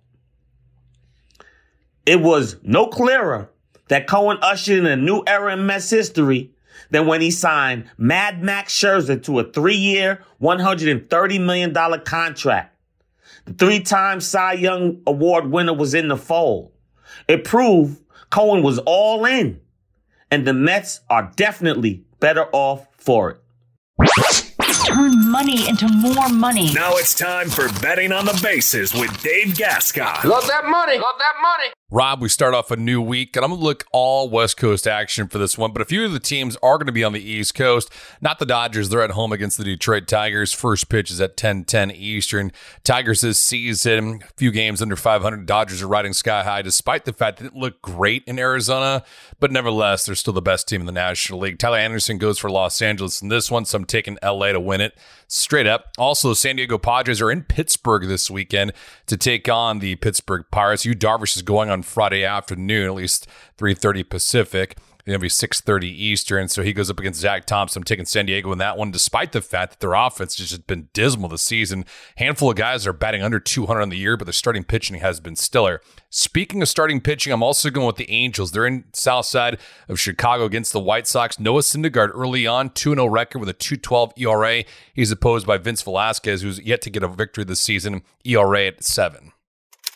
It 2.07 2.21
was 2.21 2.57
no 2.63 2.87
clearer 2.87 3.51
that 3.87 4.07
Cohen 4.07 4.39
ushered 4.41 4.79
in 4.79 4.87
a 4.87 4.95
new 4.95 5.23
era 5.27 5.53
in 5.53 5.67
Mets 5.67 5.91
history 5.91 6.51
than 6.89 7.05
when 7.05 7.21
he 7.21 7.29
signed 7.29 7.89
Mad 7.97 8.41
Max 8.41 8.73
Scherzer 8.73 9.21
to 9.23 9.39
a 9.39 9.51
three-year, 9.51 10.23
$130 10.41 11.45
million 11.45 11.73
contract. 12.03 12.75
The 13.45 13.53
three-time 13.53 14.21
Cy 14.21 14.53
Young 14.53 15.01
Award 15.05 15.51
winner 15.51 15.73
was 15.73 15.93
in 15.93 16.07
the 16.07 16.17
fold. 16.17 16.71
It 17.27 17.43
proved 17.43 18.01
Cohen 18.35 18.63
was 18.63 18.79
all 18.79 19.23
in, 19.23 19.61
and 20.29 20.45
the 20.45 20.51
Mets 20.51 20.99
are 21.09 21.31
definitely 21.37 22.03
better 22.19 22.47
off 22.51 22.85
for 22.97 23.29
it. 23.31 24.44
Turn 24.85 25.31
money 25.31 25.67
into 25.67 25.87
more 25.87 26.29
money. 26.29 26.71
Now 26.71 26.91
it's 26.97 27.15
time 27.15 27.49
for 27.49 27.67
betting 27.81 28.11
on 28.11 28.25
the 28.25 28.39
bases 28.43 28.93
with 28.93 29.19
Dave 29.23 29.57
Gascon. 29.57 30.29
Love 30.29 30.45
that 30.47 30.65
money. 30.65 30.99
Love 30.99 31.15
that 31.17 31.41
money. 31.41 31.73
Rob, 31.91 32.19
we 32.19 32.29
start 32.29 32.53
off 32.53 32.71
a 32.71 32.75
new 32.75 32.99
week, 32.99 33.35
and 33.35 33.45
I'm 33.45 33.51
going 33.51 33.61
to 33.61 33.65
look 33.65 33.85
all 33.91 34.27
West 34.27 34.57
Coast 34.57 34.87
action 34.87 35.27
for 35.27 35.37
this 35.37 35.57
one. 35.57 35.71
But 35.71 35.81
a 35.81 35.85
few 35.85 36.03
of 36.03 36.13
the 36.13 36.19
teams 36.19 36.57
are 36.63 36.77
going 36.77 36.87
to 36.87 36.91
be 36.91 37.03
on 37.03 37.13
the 37.13 37.21
East 37.21 37.55
Coast. 37.55 37.91
Not 38.21 38.37
the 38.37 38.45
Dodgers. 38.45 38.89
They're 38.89 39.03
at 39.03 39.11
home 39.11 39.31
against 39.31 39.57
the 39.57 39.63
Detroit 39.63 40.07
Tigers. 40.07 40.51
First 40.51 40.89
pitch 40.89 41.09
is 41.09 41.21
at 41.21 41.37
10 41.37 41.65
10 41.65 41.91
Eastern. 41.91 42.51
Tigers 42.83 43.21
this 43.21 43.39
season, 43.39 44.23
a 44.23 44.33
few 44.35 44.51
games 44.51 44.81
under 44.81 44.95
500. 44.95 45.45
Dodgers 45.45 45.81
are 45.81 45.87
riding 45.87 46.13
sky 46.13 46.43
high, 46.43 46.63
despite 46.63 47.05
the 47.05 47.13
fact 47.13 47.37
that 47.37 47.45
it 47.45 47.55
looked 47.55 47.81
great 47.81 48.23
in 48.25 48.39
Arizona. 48.39 49.03
But 49.39 49.51
nevertheless, 49.51 50.05
they're 50.05 50.15
still 50.15 50.33
the 50.33 50.41
best 50.41 50.67
team 50.67 50.81
in 50.81 50.87
the 50.87 50.91
National 50.91 51.39
League. 51.39 51.59
Tyler 51.59 51.77
Anderson 51.77 52.17
goes 52.17 52.39
for 52.39 52.49
Los 52.49 52.81
Angeles 52.81 53.21
in 53.21 53.29
this 53.29 53.49
one, 53.49 53.63
so 53.63 53.77
I'm 53.77 53.85
taking 53.85 54.17
LA 54.23 54.51
to 54.51 54.59
win 54.59 54.74
it 54.81 54.97
straight 55.27 55.67
up. 55.67 55.87
Also, 55.97 56.33
San 56.33 56.55
Diego 56.55 56.77
Padres 56.77 57.21
are 57.21 57.31
in 57.31 57.43
Pittsburgh 57.43 58.07
this 58.07 58.29
weekend 58.29 58.73
to 59.07 59.17
take 59.17 59.49
on 59.49 59.79
the 59.79 59.95
Pittsburgh 59.95 60.45
Pirates. 60.51 60.85
Yu 60.85 60.93
Darvish 60.93 61.35
is 61.35 61.41
going 61.41 61.69
on 61.69 61.83
Friday 61.83 62.23
afternoon, 62.23 62.85
at 62.85 62.93
least 62.93 63.27
3:30 63.57 64.03
Pacific. 64.03 64.77
It'll 65.05 65.19
be 65.19 65.29
6:30 65.29 65.87
Eastern, 65.87 66.47
so 66.47 66.63
he 66.63 66.73
goes 66.73 66.89
up 66.89 66.99
against 66.99 67.19
Zach 67.19 67.45
Thompson. 67.45 67.83
Taking 67.83 68.05
San 68.05 68.25
Diego 68.25 68.51
in 68.51 68.57
that 68.57 68.75
one, 68.75 68.89
despite 68.89 69.33
the 69.33 69.41
fact 69.41 69.73
that 69.73 69.79
their 69.79 69.93
offense 69.93 70.35
has 70.37 70.49
just 70.49 70.65
been 70.65 70.89
dismal 70.93 71.29
this 71.29 71.43
season. 71.43 71.85
Handful 72.17 72.49
of 72.49 72.55
guys 72.55 72.87
are 72.87 72.93
batting 72.93 73.21
under 73.21 73.39
200 73.39 73.81
on 73.81 73.89
the 73.89 73.97
year, 73.97 74.17
but 74.17 74.25
their 74.25 74.33
starting 74.33 74.63
pitching 74.63 74.95
has 75.01 75.19
been 75.19 75.35
stellar. 75.35 75.79
Speaking 76.09 76.63
of 76.63 76.69
starting 76.69 77.01
pitching, 77.01 77.31
I'm 77.31 77.43
also 77.43 77.69
going 77.69 77.85
with 77.85 77.97
the 77.97 78.09
Angels. 78.09 78.51
They're 78.51 78.65
in 78.65 78.85
South 78.93 79.27
Side 79.27 79.59
of 79.87 79.99
Chicago 79.99 80.45
against 80.45 80.73
the 80.73 80.79
White 80.79 81.05
Sox. 81.05 81.39
Noah 81.39 81.61
Syndergaard 81.61 82.09
early 82.15 82.47
on, 82.47 82.71
2-0 82.71 83.11
record 83.11 83.39
with 83.39 83.49
a 83.49 83.53
2.12 83.53 84.13
ERA. 84.17 84.63
He's 84.95 85.11
opposed 85.11 85.45
by 85.45 85.59
Vince 85.59 85.83
Velasquez, 85.83 86.41
who's 86.41 86.59
yet 86.61 86.81
to 86.81 86.89
get 86.89 87.03
a 87.03 87.07
victory 87.07 87.43
this 87.43 87.59
season. 87.59 88.01
ERA 88.23 88.65
at 88.65 88.83
seven. 88.83 89.33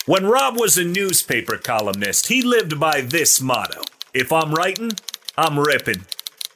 When 0.06 0.28
Rob 0.28 0.60
was 0.60 0.78
a 0.78 0.84
newspaper 0.84 1.58
columnist, 1.58 2.28
he 2.28 2.43
lived 2.43 2.80
by 2.80 3.02
this 3.02 3.41
motto 3.41 3.82
If 4.12 4.34
I'm 4.34 4.52
writing, 4.56 4.89
I'm 5.38 5.60
ripping. 5.60 6.04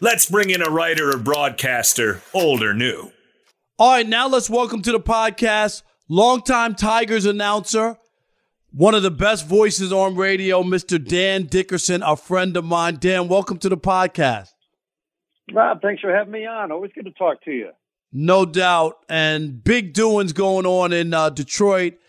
Let's 0.01 0.27
bring 0.27 0.49
in 0.49 0.63
a 0.63 0.71
writer 0.71 1.11
or 1.11 1.19
broadcaster, 1.19 2.23
old 2.33 2.63
or 2.63 2.73
new. 2.73 3.11
All 3.77 3.91
right, 3.91 4.07
now 4.07 4.27
let's 4.27 4.49
welcome 4.49 4.81
to 4.81 4.91
the 4.91 4.99
podcast 4.99 5.83
longtime 6.09 6.73
Tigers 6.73 7.25
announcer, 7.25 7.99
one 8.71 8.95
of 8.95 9.03
the 9.03 9.11
best 9.11 9.47
voices 9.47 9.93
on 9.93 10.15
radio, 10.15 10.63
Mr. 10.63 11.03
Dan 11.03 11.45
Dickerson, 11.45 12.01
a 12.01 12.15
friend 12.15 12.57
of 12.57 12.65
mine. 12.65 12.97
Dan, 12.99 13.27
welcome 13.27 13.59
to 13.59 13.69
the 13.69 13.77
podcast. 13.77 14.49
Rob, 15.53 15.79
thanks 15.79 16.01
for 16.01 16.11
having 16.11 16.33
me 16.33 16.47
on. 16.47 16.71
Always 16.71 16.91
good 16.95 17.05
to 17.05 17.11
talk 17.11 17.43
to 17.43 17.51
you. 17.51 17.69
No 18.11 18.45
doubt. 18.45 18.97
And 19.09 19.63
big 19.63 19.93
doings 19.93 20.33
going 20.33 20.65
on 20.65 20.91
in 20.91 21.13
uh, 21.13 21.29
Detroit. 21.29 21.99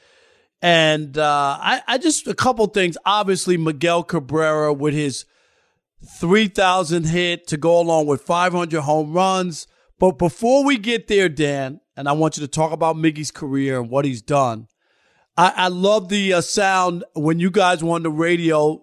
And 0.62 1.18
uh, 1.18 1.58
I, 1.60 1.82
I 1.86 1.98
just, 1.98 2.26
a 2.28 2.34
couple 2.34 2.64
things. 2.68 2.96
Obviously, 3.04 3.58
Miguel 3.58 4.04
Cabrera 4.04 4.72
with 4.72 4.94
his 4.94 5.26
3,000 6.04 7.04
hit 7.06 7.46
to 7.48 7.56
go 7.56 7.80
along 7.80 8.06
with 8.06 8.22
500 8.22 8.80
home 8.82 9.12
runs. 9.12 9.66
But 9.98 10.18
before 10.18 10.64
we 10.64 10.78
get 10.78 11.08
there, 11.08 11.28
Dan, 11.28 11.80
and 11.96 12.08
I 12.08 12.12
want 12.12 12.36
you 12.36 12.42
to 12.42 12.48
talk 12.48 12.72
about 12.72 12.96
Miggy's 12.96 13.30
career 13.30 13.80
and 13.80 13.90
what 13.90 14.04
he's 14.04 14.22
done. 14.22 14.68
I, 15.36 15.52
I 15.56 15.68
love 15.68 16.08
the 16.08 16.34
uh, 16.34 16.40
sound 16.40 17.04
when 17.14 17.38
you 17.38 17.50
guys 17.50 17.82
were 17.82 17.94
on 17.94 18.02
the 18.02 18.10
radio 18.10 18.82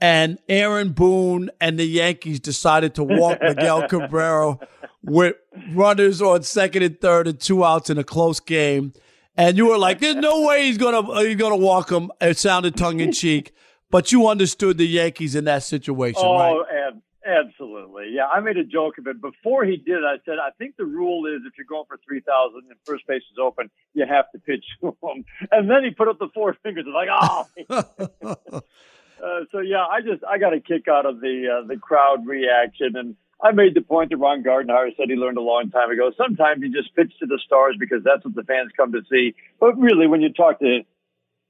and 0.00 0.38
Aaron 0.48 0.90
Boone 0.90 1.50
and 1.60 1.78
the 1.78 1.84
Yankees 1.84 2.40
decided 2.40 2.94
to 2.96 3.04
walk 3.04 3.38
Miguel 3.42 3.86
Cabrera 3.86 4.58
with 5.02 5.36
runners 5.72 6.20
on 6.20 6.42
second 6.42 6.82
and 6.82 7.00
third 7.00 7.28
and 7.28 7.38
two 7.38 7.64
outs 7.64 7.88
in 7.88 7.98
a 7.98 8.04
close 8.04 8.40
game. 8.40 8.92
And 9.36 9.56
you 9.56 9.68
were 9.68 9.78
like, 9.78 10.00
"There's 10.00 10.16
no 10.16 10.42
way 10.42 10.64
he's 10.64 10.76
gonna 10.76 11.02
he's 11.22 11.36
gonna 11.36 11.56
walk 11.56 11.90
him." 11.90 12.10
It 12.20 12.36
sounded 12.36 12.76
tongue 12.76 13.00
in 13.00 13.12
cheek, 13.12 13.54
but 13.92 14.10
you 14.10 14.26
understood 14.26 14.78
the 14.78 14.86
Yankees 14.86 15.36
in 15.36 15.44
that 15.44 15.62
situation, 15.62 16.22
oh, 16.24 16.60
right? 16.60 16.66
ab- 16.88 17.02
absolutely. 17.24 18.06
Yeah, 18.10 18.26
I 18.26 18.40
made 18.40 18.56
a 18.56 18.64
joke 18.64 18.96
of 18.98 19.06
it 19.06 19.20
before 19.20 19.64
he 19.66 19.76
did. 19.76 19.98
I 19.98 20.16
said, 20.24 20.36
I 20.42 20.50
think 20.58 20.76
the 20.76 20.86
rule 20.86 21.26
is 21.26 21.42
if 21.46 21.52
you're 21.58 21.66
going 21.66 21.84
for 21.86 22.00
three 22.04 22.20
thousand 22.20 22.62
and 22.70 22.78
first 22.84 23.06
base 23.06 23.22
is 23.30 23.38
open, 23.40 23.70
you 23.92 24.06
have 24.08 24.32
to 24.32 24.38
pitch 24.38 24.64
to 24.80 24.88
him. 25.02 25.24
And 25.52 25.70
then 25.70 25.84
he 25.84 25.90
put 25.90 26.08
up 26.08 26.18
the 26.18 26.28
four 26.34 26.56
fingers. 26.62 26.86
And 26.86 26.94
like, 26.94 27.10
oh. 27.12 27.46
uh, 27.70 29.40
so 29.52 29.60
yeah, 29.60 29.84
I 29.84 30.00
just 30.00 30.24
I 30.24 30.38
got 30.38 30.54
a 30.54 30.60
kick 30.60 30.88
out 30.88 31.04
of 31.04 31.20
the 31.20 31.60
uh, 31.62 31.66
the 31.68 31.76
crowd 31.76 32.26
reaction 32.26 32.96
and. 32.96 33.14
I 33.44 33.50
made 33.50 33.74
the 33.74 33.80
point 33.80 34.10
that 34.10 34.18
Ron 34.18 34.44
Gardenhire 34.44 34.96
said 34.96 35.10
he 35.10 35.16
learned 35.16 35.36
a 35.36 35.40
long 35.42 35.68
time 35.70 35.90
ago. 35.90 36.12
Sometimes 36.16 36.62
you 36.62 36.70
just 36.70 36.94
pitch 36.94 37.12
to 37.18 37.26
the 37.26 37.40
stars 37.44 37.74
because 37.76 38.04
that's 38.04 38.24
what 38.24 38.36
the 38.36 38.44
fans 38.44 38.70
come 38.76 38.92
to 38.92 39.00
see. 39.10 39.34
But 39.58 39.76
really, 39.76 40.06
when 40.06 40.20
you 40.20 40.32
talk 40.32 40.60
to, 40.60 40.82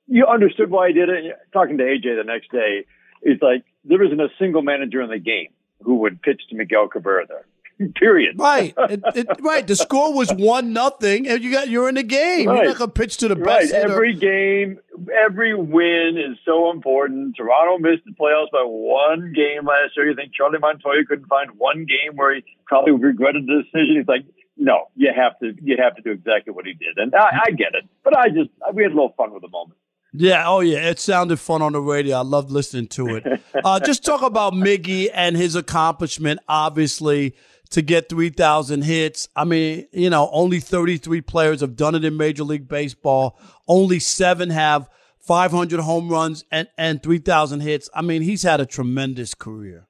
you 0.09 0.27
understood 0.27 0.71
why 0.71 0.87
I 0.89 0.93
did 0.93 1.09
it. 1.09 1.37
Talking 1.53 1.79
to 1.79 1.85
AJ 1.85 2.17
the 2.17 2.25
next 2.25 2.51
day, 2.51 2.85
it's 3.23 3.43
like 3.43 3.65
there 3.85 4.03
isn't 4.03 4.21
a 4.21 4.29
single 4.39 4.63
manager 4.63 5.01
in 5.03 5.11
the 5.11 5.19
game 5.19 5.49
who 5.83 5.97
would 5.97 6.23
pitch 6.23 6.43
to 6.51 6.57
Miguel 6.57 6.89
Cabrera 6.89 7.27
there. 7.27 7.45
Period. 7.95 8.39
Right. 8.39 8.75
It, 8.91 9.01
it, 9.15 9.27
right. 9.41 9.67
The 9.67 9.75
score 9.75 10.13
was 10.15 10.31
one 10.33 10.73
nothing, 10.73 11.27
and 11.27 11.43
you 11.43 11.51
got 11.51 11.69
you're 11.69 11.89
in 11.89 11.95
the 11.95 12.03
game. 12.03 12.49
Right. 12.49 12.57
You're 12.59 12.67
not 12.73 12.79
gonna 12.79 12.91
pitch 12.93 13.17
to 13.19 13.29
the 13.29 13.37
Right. 13.37 13.63
best 13.63 13.73
hitter. 13.73 13.91
Every 13.93 14.15
game, 14.15 14.79
every 15.25 15.55
win 15.55 16.17
is 16.19 16.37
so 16.45 16.71
important. 16.71 17.37
Toronto 17.37 17.79
missed 17.79 18.05
the 18.05 18.13
playoffs 18.13 18.51
by 18.53 18.63
one 18.65 19.33
game 19.35 19.67
last 19.67 19.97
year. 19.97 20.09
You 20.11 20.15
think 20.15 20.33
Charlie 20.35 20.59
Montoyo 20.59 21.07
couldn't 21.09 21.27
find 21.27 21.51
one 21.59 21.87
game 21.87 22.17
where 22.17 22.35
he 22.35 22.45
probably 22.67 22.93
regretted 22.93 23.47
the 23.47 23.63
decision? 23.63 23.97
He's 23.99 24.09
like, 24.09 24.25
no, 24.57 24.89
you 24.95 25.11
have 25.17 25.39
to, 25.41 25.55
you 25.63 25.77
have 25.83 25.97
to 25.97 26.03
do 26.03 26.11
exactly 26.11 26.53
what 26.53 26.67
he 26.67 26.75
did. 26.75 26.99
And 26.99 27.15
I, 27.15 27.41
I 27.47 27.51
get 27.53 27.75
it, 27.75 27.85
but 28.05 28.17
I 28.17 28.29
just, 28.29 28.51
we 28.75 28.83
had 28.83 28.93
a 28.93 28.95
little 28.95 29.15
fun 29.17 29.33
with 29.33 29.43
the 29.43 29.49
moment. 29.49 29.79
Yeah, 30.13 30.45
oh 30.47 30.61
yeah, 30.61 30.91
it 30.91 30.99
sounded 30.99 31.39
fun 31.41 31.63
on 31.63 31.73
the 31.73 31.81
radio. 31.81 32.19
I 32.19 32.23
loved 32.23 32.51
listening 32.51 32.89
to 32.89 33.17
it. 33.17 33.27
Uh, 33.65 33.79
just 33.79 34.05
talk 34.05 34.23
about 34.23 34.55
Miggy 34.55 35.09
and 35.13 35.37
his 35.37 35.55
accomplishment, 35.55 36.41
obviously, 36.49 37.37
to 37.71 37.81
get 37.81 38.09
3,000 38.09 38.83
hits. 38.83 39.29
I 39.37 39.45
mean, 39.45 39.87
you 39.93 40.11
know, 40.11 40.29
only 40.33 40.59
33 40.59 41.21
players 41.21 41.61
have 41.61 41.77
done 41.77 41.95
it 41.95 42.05
in 42.05 42.17
Major 42.17 42.43
League 42.43 42.67
Baseball. 42.67 43.39
Only 43.69 44.01
seven 44.01 44.51
have 44.51 44.89
500 45.21 45.79
home 45.81 46.09
runs 46.09 46.45
and, 46.51 46.67
and 46.77 47.03
3,000 47.03 47.61
hits. 47.61 47.89
I 47.95 48.03
mean, 48.03 48.23
he's 48.23 48.43
had 48.43 48.61
a 48.61 48.67
tremendous 48.67 49.35
career. 49.35 49.87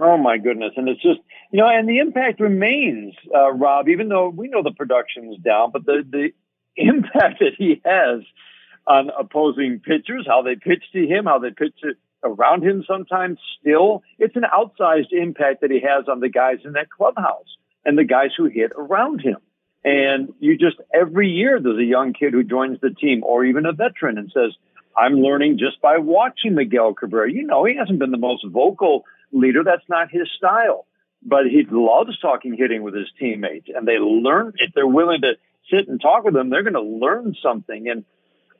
Oh 0.00 0.16
my 0.16 0.38
goodness! 0.38 0.72
And 0.76 0.88
it's 0.88 1.02
just 1.02 1.20
you 1.50 1.60
know, 1.60 1.68
and 1.68 1.86
the 1.88 1.98
impact 1.98 2.40
remains, 2.40 3.14
uh, 3.34 3.52
Rob. 3.52 3.88
Even 3.88 4.08
though 4.08 4.30
we 4.30 4.48
know 4.48 4.62
the 4.62 4.72
production's 4.72 5.36
down, 5.38 5.70
but 5.70 5.84
the 5.84 6.02
the 6.08 6.30
impact 6.76 7.40
that 7.40 7.52
he 7.58 7.80
has 7.84 8.20
on 8.86 9.10
opposing 9.18 9.80
pitchers, 9.80 10.26
how 10.26 10.42
they 10.42 10.56
pitch 10.56 10.84
to 10.92 11.06
him, 11.06 11.26
how 11.26 11.38
they 11.38 11.50
pitch 11.50 11.74
it 11.82 11.96
around 12.24 12.62
him, 12.62 12.84
sometimes 12.86 13.38
still, 13.60 14.02
it's 14.18 14.36
an 14.36 14.44
outsized 14.52 15.12
impact 15.12 15.60
that 15.60 15.70
he 15.70 15.80
has 15.80 16.08
on 16.08 16.20
the 16.20 16.28
guys 16.28 16.58
in 16.64 16.72
that 16.72 16.90
clubhouse 16.90 17.56
and 17.84 17.98
the 17.98 18.04
guys 18.04 18.30
who 18.36 18.46
hit 18.46 18.72
around 18.76 19.20
him. 19.20 19.38
And 19.84 20.32
you 20.38 20.56
just 20.56 20.76
every 20.94 21.28
year 21.28 21.58
there's 21.60 21.78
a 21.78 21.84
young 21.84 22.12
kid 22.12 22.32
who 22.32 22.44
joins 22.44 22.80
the 22.80 22.90
team, 22.90 23.24
or 23.24 23.44
even 23.44 23.66
a 23.66 23.72
veteran, 23.72 24.16
and 24.16 24.30
says, 24.32 24.54
"I'm 24.96 25.14
learning 25.14 25.58
just 25.58 25.80
by 25.80 25.98
watching 25.98 26.54
Miguel 26.54 26.94
Cabrera." 26.94 27.32
You 27.32 27.42
know, 27.44 27.64
he 27.64 27.74
hasn't 27.76 27.98
been 27.98 28.12
the 28.12 28.16
most 28.16 28.46
vocal 28.46 29.04
leader. 29.32 29.64
That's 29.64 29.88
not 29.88 30.12
his 30.12 30.30
style. 30.36 30.86
But 31.24 31.46
he 31.46 31.64
loves 31.68 32.16
talking 32.20 32.54
hitting 32.56 32.82
with 32.84 32.94
his 32.94 33.10
teammates, 33.18 33.68
and 33.74 33.86
they 33.86 33.98
learn 33.98 34.52
if 34.58 34.72
they're 34.72 34.86
willing 34.86 35.22
to 35.22 35.32
sit 35.68 35.88
and 35.88 36.00
talk 36.00 36.24
with 36.24 36.36
him, 36.36 36.50
they're 36.50 36.62
going 36.62 36.74
to 36.74 36.80
learn 36.80 37.34
something. 37.42 37.88
And 37.88 38.04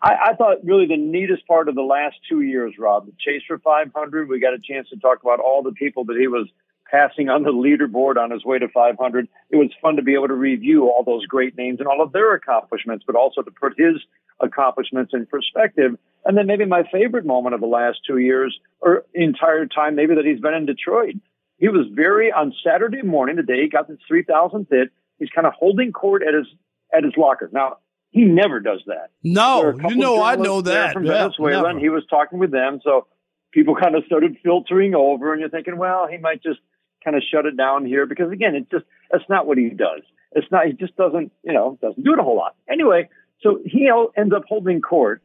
I, 0.02 0.30
I 0.30 0.34
thought 0.34 0.64
really 0.64 0.86
the 0.86 0.96
neatest 0.96 1.46
part 1.46 1.68
of 1.68 1.74
the 1.74 1.82
last 1.82 2.16
two 2.28 2.40
years, 2.40 2.74
Rob, 2.78 3.06
the 3.06 3.12
chase 3.18 3.42
for 3.46 3.58
500. 3.58 4.28
We 4.28 4.40
got 4.40 4.54
a 4.54 4.58
chance 4.58 4.88
to 4.90 4.96
talk 4.96 5.22
about 5.22 5.38
all 5.38 5.62
the 5.62 5.72
people 5.72 6.04
that 6.06 6.16
he 6.18 6.26
was 6.26 6.48
passing 6.90 7.28
on 7.30 7.42
the 7.42 7.52
leaderboard 7.52 8.16
on 8.16 8.30
his 8.30 8.44
way 8.44 8.58
to 8.58 8.68
500. 8.68 9.28
It 9.50 9.56
was 9.56 9.70
fun 9.80 9.96
to 9.96 10.02
be 10.02 10.14
able 10.14 10.28
to 10.28 10.34
review 10.34 10.88
all 10.88 11.04
those 11.04 11.24
great 11.26 11.56
names 11.56 11.78
and 11.78 11.88
all 11.88 12.02
of 12.02 12.12
their 12.12 12.34
accomplishments, 12.34 13.04
but 13.06 13.16
also 13.16 13.42
to 13.42 13.50
put 13.50 13.78
his 13.78 13.96
accomplishments 14.40 15.12
in 15.14 15.24
perspective. 15.26 15.96
And 16.24 16.36
then 16.36 16.46
maybe 16.46 16.66
my 16.66 16.82
favorite 16.92 17.24
moment 17.24 17.54
of 17.54 17.60
the 17.60 17.66
last 17.66 18.00
two 18.06 18.18
years 18.18 18.58
or 18.80 19.04
entire 19.14 19.66
time, 19.66 19.94
maybe 19.94 20.14
that 20.16 20.26
he's 20.26 20.40
been 20.40 20.54
in 20.54 20.66
Detroit. 20.66 21.14
He 21.58 21.68
was 21.68 21.86
very 21.92 22.32
on 22.32 22.52
Saturday 22.64 23.02
morning, 23.02 23.36
the 23.36 23.42
day 23.42 23.62
he 23.62 23.68
got 23.68 23.88
the 23.88 23.96
3,000th 24.10 24.66
hit. 24.68 24.90
He's 25.18 25.30
kind 25.30 25.46
of 25.46 25.54
holding 25.54 25.92
court 25.92 26.22
at 26.26 26.34
his 26.34 26.46
at 26.92 27.04
his 27.04 27.14
locker. 27.16 27.48
Now 27.52 27.78
he 28.12 28.24
never 28.24 28.60
does 28.60 28.82
that. 28.86 29.10
No, 29.24 29.58
There 29.58 29.66
are 29.66 29.70
a 29.70 29.74
couple 29.76 29.90
you 29.92 29.96
know, 29.98 30.22
I 30.22 30.36
know 30.36 30.60
that. 30.62 30.92
from 30.92 31.04
Yeah, 31.04 31.24
Venezuela, 31.24 31.56
never. 31.62 31.68
and 31.70 31.80
he 31.80 31.88
was 31.88 32.04
talking 32.08 32.38
with 32.38 32.50
them. 32.52 32.80
So 32.84 33.06
people 33.52 33.74
kind 33.74 33.94
of 33.96 34.04
started 34.06 34.36
filtering 34.44 34.94
over, 34.94 35.32
and 35.32 35.40
you're 35.40 35.50
thinking, 35.50 35.76
well, 35.78 36.06
he 36.06 36.18
might 36.18 36.42
just 36.42 36.60
kind 37.04 37.16
of 37.16 37.22
shut 37.32 37.44
it 37.46 37.56
down 37.56 37.84
here 37.84 38.06
because 38.06 38.30
again, 38.30 38.54
it's 38.54 38.70
just 38.70 38.84
that's 39.10 39.24
not 39.28 39.46
what 39.46 39.58
he 39.58 39.70
does. 39.70 40.02
It's 40.32 40.46
not. 40.50 40.66
He 40.66 40.72
just 40.72 40.96
doesn't, 40.96 41.32
you 41.42 41.52
know, 41.52 41.78
doesn't 41.82 42.02
do 42.02 42.12
it 42.14 42.18
a 42.18 42.22
whole 42.22 42.36
lot. 42.36 42.54
Anyway, 42.70 43.08
so 43.42 43.58
he 43.64 43.90
ends 44.16 44.32
up 44.34 44.44
holding 44.48 44.80
court 44.80 45.20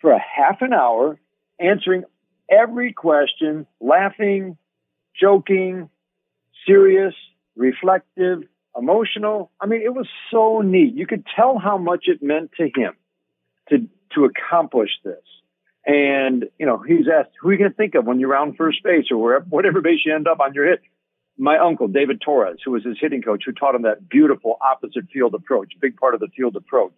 for 0.00 0.10
a 0.12 0.18
half 0.18 0.60
an 0.62 0.72
hour, 0.74 1.18
answering 1.60 2.04
every 2.50 2.92
question, 2.92 3.66
laughing, 3.80 4.58
joking, 5.18 5.88
serious, 6.66 7.14
reflective, 7.56 8.42
emotional. 8.76 9.50
I 9.60 9.66
mean, 9.66 9.82
it 9.82 9.94
was 9.94 10.08
so 10.30 10.60
neat. 10.60 10.94
You 10.94 11.06
could 11.06 11.24
tell 11.36 11.58
how 11.58 11.78
much 11.78 12.04
it 12.06 12.22
meant 12.22 12.52
to 12.58 12.64
him 12.64 12.94
to 13.68 13.88
to 14.14 14.24
accomplish 14.24 14.90
this. 15.04 15.22
And 15.86 16.46
you 16.58 16.66
know, 16.66 16.78
he's 16.78 17.06
asked, 17.08 17.30
"Who 17.40 17.48
are 17.48 17.52
you 17.52 17.58
going 17.58 17.70
to 17.70 17.76
think 17.76 17.94
of 17.94 18.06
when 18.06 18.20
you're 18.20 18.30
around 18.30 18.56
first 18.56 18.82
base 18.82 19.06
or 19.10 19.18
wherever, 19.18 19.44
whatever 19.44 19.80
base 19.80 20.00
you 20.04 20.14
end 20.14 20.26
up 20.26 20.40
on 20.40 20.54
your 20.54 20.66
hit?" 20.66 20.80
My 21.36 21.58
uncle 21.58 21.88
David 21.88 22.20
Torres, 22.20 22.58
who 22.64 22.70
was 22.70 22.84
his 22.84 22.96
hitting 23.00 23.20
coach, 23.20 23.42
who 23.44 23.52
taught 23.52 23.74
him 23.74 23.82
that 23.82 24.08
beautiful 24.08 24.56
opposite 24.62 25.08
field 25.12 25.34
approach, 25.34 25.72
big 25.80 25.96
part 25.96 26.14
of 26.14 26.20
the 26.20 26.28
field 26.28 26.54
approach. 26.56 26.94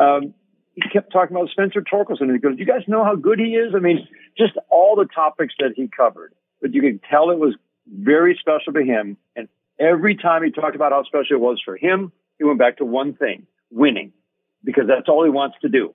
Um, 0.00 0.34
he 0.74 0.88
kept 0.88 1.12
talking 1.12 1.36
about 1.36 1.50
Spencer 1.50 1.82
Torkelson, 1.82 2.22
and 2.22 2.32
he 2.32 2.38
goes, 2.38 2.58
"You 2.58 2.66
guys 2.66 2.88
know 2.88 3.04
how 3.04 3.14
good 3.14 3.38
he 3.38 3.54
is?" 3.54 3.74
I 3.74 3.78
mean, 3.78 4.08
just 4.36 4.54
all 4.70 4.96
the 4.96 5.06
topics 5.06 5.54
that 5.60 5.74
he 5.76 5.88
covered, 5.88 6.32
but 6.60 6.74
you 6.74 6.80
could 6.82 7.02
tell 7.04 7.30
it 7.30 7.38
was 7.38 7.54
very 7.86 8.36
special 8.40 8.72
to 8.72 8.82
him. 8.82 9.16
And 9.36 9.48
every 9.78 10.16
time 10.16 10.42
he 10.42 10.50
talked 10.50 10.76
about 10.76 10.92
how 10.92 11.02
special 11.04 11.36
it 11.36 11.40
was 11.40 11.60
for 11.64 11.76
him, 11.76 12.12
he 12.38 12.44
went 12.44 12.58
back 12.58 12.78
to 12.78 12.84
one 12.84 13.14
thing: 13.14 13.46
winning, 13.70 14.12
because 14.62 14.84
that's 14.88 15.08
all 15.08 15.24
he 15.24 15.30
wants 15.30 15.56
to 15.62 15.68
do. 15.68 15.94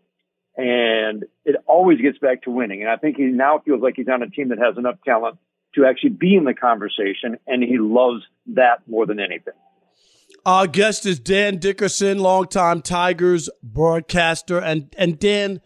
And 0.58 1.26
it 1.46 1.56
always 1.68 2.02
gets 2.02 2.18
back 2.18 2.44
to 2.44 2.52
winning. 2.52 2.82
And 2.82 2.90
I 2.90 2.98
think 2.98 3.18
he 3.18 3.24
now 3.26 3.62
feels 3.64 3.82
like 3.82 3.94
he's 3.96 4.10
on 4.10 4.22
a 4.22 4.30
team 4.30 4.50
that 4.50 4.58
has 4.58 4.78
enough 4.78 4.96
talent 5.06 5.38
to 5.76 5.86
actually 5.86 6.10
be 6.10 6.36
in 6.36 6.44
the 6.44 6.54
conversation, 6.54 7.38
and 7.48 7.64
he 7.64 7.78
loves 7.78 8.24
that 8.48 8.88
more 8.88 9.06
than 9.06 9.20
anything. 9.20 9.54
Our 10.46 10.68
guest 10.68 11.06
is 11.06 11.20
Dan 11.20 11.58
Dickerson, 11.58 12.20
longtime 12.20 12.82
Tigers 12.82 13.50
broadcaster, 13.62 14.58
and 14.60 14.94
and 14.98 15.20
Dan, 15.20 15.62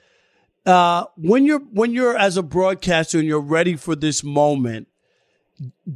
uh, 0.65 1.05
when 1.15 1.45
you're 1.45 1.59
when 1.59 1.91
you're 1.91 2.17
as 2.17 2.37
a 2.37 2.43
broadcaster 2.43 3.19
and 3.19 3.27
you're 3.27 3.39
ready 3.39 3.75
for 3.75 3.95
this 3.95 4.23
moment, 4.23 4.87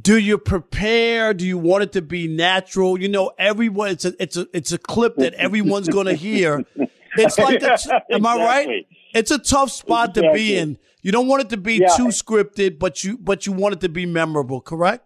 do 0.00 0.18
you 0.18 0.38
prepare? 0.38 1.34
Do 1.34 1.46
you 1.46 1.58
want 1.58 1.82
it 1.82 1.92
to 1.92 2.02
be 2.02 2.28
natural? 2.28 3.00
You 3.00 3.08
know, 3.08 3.32
everyone 3.38 3.90
it's 3.90 4.04
a 4.04 4.14
it's 4.22 4.36
a 4.36 4.46
it's 4.52 4.72
a 4.72 4.78
clip 4.78 5.16
that 5.16 5.34
everyone's 5.34 5.88
going 5.88 6.06
to 6.06 6.14
hear. 6.14 6.64
It's 7.16 7.38
like 7.38 7.60
the, 7.60 8.02
am 8.10 8.26
I 8.26 8.36
right? 8.36 8.86
It's 9.14 9.30
a 9.30 9.38
tough 9.38 9.70
spot 9.70 10.10
exactly. 10.10 10.28
to 10.28 10.34
be 10.34 10.56
in. 10.56 10.78
You 11.00 11.10
don't 11.10 11.26
want 11.26 11.42
it 11.42 11.48
to 11.50 11.56
be 11.56 11.76
yeah. 11.76 11.88
too 11.96 12.08
scripted, 12.08 12.78
but 12.78 13.02
you 13.02 13.16
but 13.16 13.46
you 13.46 13.52
want 13.52 13.74
it 13.74 13.80
to 13.80 13.88
be 13.88 14.04
memorable, 14.04 14.60
correct? 14.60 15.04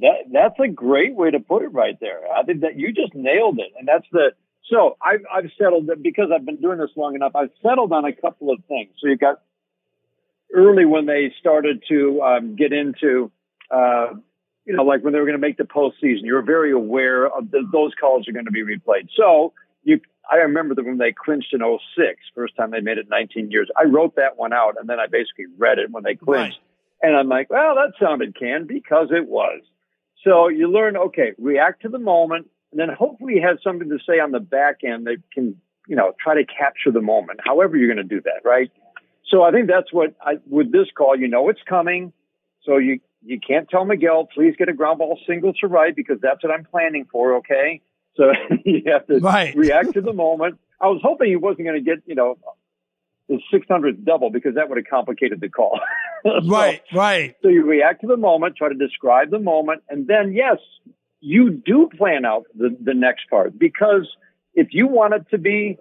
That 0.00 0.24
that's 0.32 0.58
a 0.58 0.68
great 0.68 1.14
way 1.14 1.30
to 1.30 1.40
put 1.40 1.62
it 1.62 1.68
right 1.68 1.98
there. 2.00 2.20
I 2.34 2.42
think 2.42 2.62
that 2.62 2.76
you 2.76 2.92
just 2.92 3.14
nailed 3.14 3.58
it, 3.58 3.72
and 3.78 3.86
that's 3.86 4.06
the. 4.12 4.32
So 4.70 4.96
I've 5.02 5.20
I've 5.32 5.50
settled 5.58 5.88
that 5.88 6.02
because 6.02 6.30
I've 6.34 6.44
been 6.44 6.60
doing 6.60 6.78
this 6.78 6.90
long 6.96 7.14
enough. 7.14 7.32
I've 7.34 7.50
settled 7.62 7.92
on 7.92 8.04
a 8.04 8.12
couple 8.12 8.50
of 8.50 8.58
things. 8.66 8.90
So 9.00 9.08
you've 9.08 9.20
got 9.20 9.42
early 10.54 10.84
when 10.84 11.06
they 11.06 11.32
started 11.38 11.82
to 11.88 12.22
um, 12.22 12.56
get 12.56 12.72
into, 12.72 13.30
uh, 13.70 14.08
you 14.64 14.76
know, 14.76 14.82
like 14.82 15.02
when 15.02 15.12
they 15.12 15.18
were 15.18 15.26
going 15.26 15.40
to 15.40 15.46
make 15.46 15.56
the 15.56 15.64
postseason. 15.64 16.22
You 16.22 16.34
were 16.34 16.42
very 16.42 16.72
aware 16.72 17.26
of 17.26 17.50
the, 17.50 17.66
those 17.72 17.92
calls 18.00 18.28
are 18.28 18.32
going 18.32 18.46
to 18.46 18.50
be 18.50 18.64
replayed. 18.64 19.08
So 19.16 19.52
you 19.82 20.00
I 20.30 20.36
remember 20.36 20.74
that 20.74 20.84
when 20.84 20.98
they 20.98 21.12
clinched 21.12 21.54
in 21.54 21.60
06, 21.60 22.20
first 22.34 22.54
time 22.54 22.70
they 22.70 22.80
made 22.80 22.98
it 22.98 23.08
19 23.08 23.50
years. 23.50 23.70
I 23.78 23.84
wrote 23.84 24.16
that 24.16 24.36
one 24.36 24.52
out 24.52 24.74
and 24.78 24.88
then 24.88 25.00
I 25.00 25.06
basically 25.06 25.46
read 25.56 25.78
it 25.78 25.90
when 25.90 26.02
they 26.02 26.16
clinched. 26.16 26.58
Right. 26.58 27.10
And 27.10 27.16
I'm 27.16 27.28
like, 27.28 27.48
well, 27.48 27.76
that 27.76 27.92
sounded 27.98 28.38
canned 28.38 28.68
because 28.68 29.08
it 29.10 29.26
was. 29.26 29.62
So 30.24 30.48
you 30.48 30.70
learn, 30.70 30.96
okay, 30.96 31.32
react 31.38 31.82
to 31.82 31.88
the 31.88 31.98
moment 31.98 32.48
and 32.72 32.80
then 32.80 32.88
hopefully 32.96 33.34
you 33.36 33.42
have 33.42 33.58
something 33.64 33.88
to 33.88 33.98
say 34.06 34.20
on 34.20 34.32
the 34.32 34.40
back 34.40 34.80
end 34.84 35.06
that 35.06 35.22
can, 35.32 35.56
you 35.86 35.96
know, 35.96 36.12
try 36.22 36.34
to 36.34 36.44
capture 36.44 36.90
the 36.92 37.00
moment, 37.00 37.40
however 37.42 37.76
you're 37.76 37.92
going 37.92 38.06
to 38.06 38.14
do 38.14 38.20
that, 38.22 38.42
right? 38.44 38.70
So 39.28 39.42
I 39.42 39.50
think 39.50 39.68
that's 39.68 39.92
what 39.92 40.14
I, 40.20 40.34
with 40.46 40.72
this 40.72 40.88
call, 40.96 41.18
you 41.18 41.28
know, 41.28 41.48
it's 41.48 41.60
coming. 41.68 42.12
So 42.64 42.78
you, 42.78 43.00
you 43.22 43.38
can't 43.40 43.68
tell 43.68 43.84
Miguel, 43.84 44.28
please 44.32 44.54
get 44.56 44.68
a 44.68 44.72
ground 44.72 44.98
ball 44.98 45.18
single 45.26 45.52
to 45.54 45.66
right 45.66 45.94
because 45.94 46.18
that's 46.20 46.42
what 46.42 46.52
I'm 46.52 46.64
planning 46.64 47.06
for. 47.10 47.36
Okay. 47.36 47.80
So 48.16 48.32
you 48.64 48.82
have 48.86 49.06
to 49.06 49.18
right. 49.18 49.54
react 49.54 49.94
to 49.94 50.00
the 50.00 50.12
moment. 50.12 50.58
I 50.80 50.86
was 50.86 51.00
hoping 51.02 51.28
he 51.28 51.36
wasn't 51.36 51.66
going 51.66 51.82
to 51.82 51.84
get, 51.84 52.02
you 52.06 52.14
know, 52.14 52.38
the 53.28 53.40
600th 53.52 54.04
double 54.04 54.30
because 54.30 54.54
that 54.54 54.68
would 54.68 54.78
have 54.78 54.86
complicated 54.88 55.40
the 55.40 55.48
call. 55.48 55.78
so, 56.24 56.48
right, 56.48 56.82
right. 56.94 57.34
So 57.42 57.48
you 57.48 57.64
react 57.64 58.00
to 58.02 58.06
the 58.06 58.16
moment, 58.16 58.56
try 58.56 58.68
to 58.68 58.74
describe 58.74 59.30
the 59.30 59.38
moment, 59.38 59.82
and 59.88 60.06
then 60.06 60.32
yes, 60.32 60.58
you 61.20 61.50
do 61.50 61.90
plan 61.96 62.24
out 62.24 62.44
the, 62.56 62.76
the 62.80 62.94
next 62.94 63.28
part 63.28 63.58
because 63.58 64.08
if 64.54 64.68
you 64.70 64.86
want 64.86 65.14
it 65.14 65.26
to 65.30 65.38
be 65.38 65.78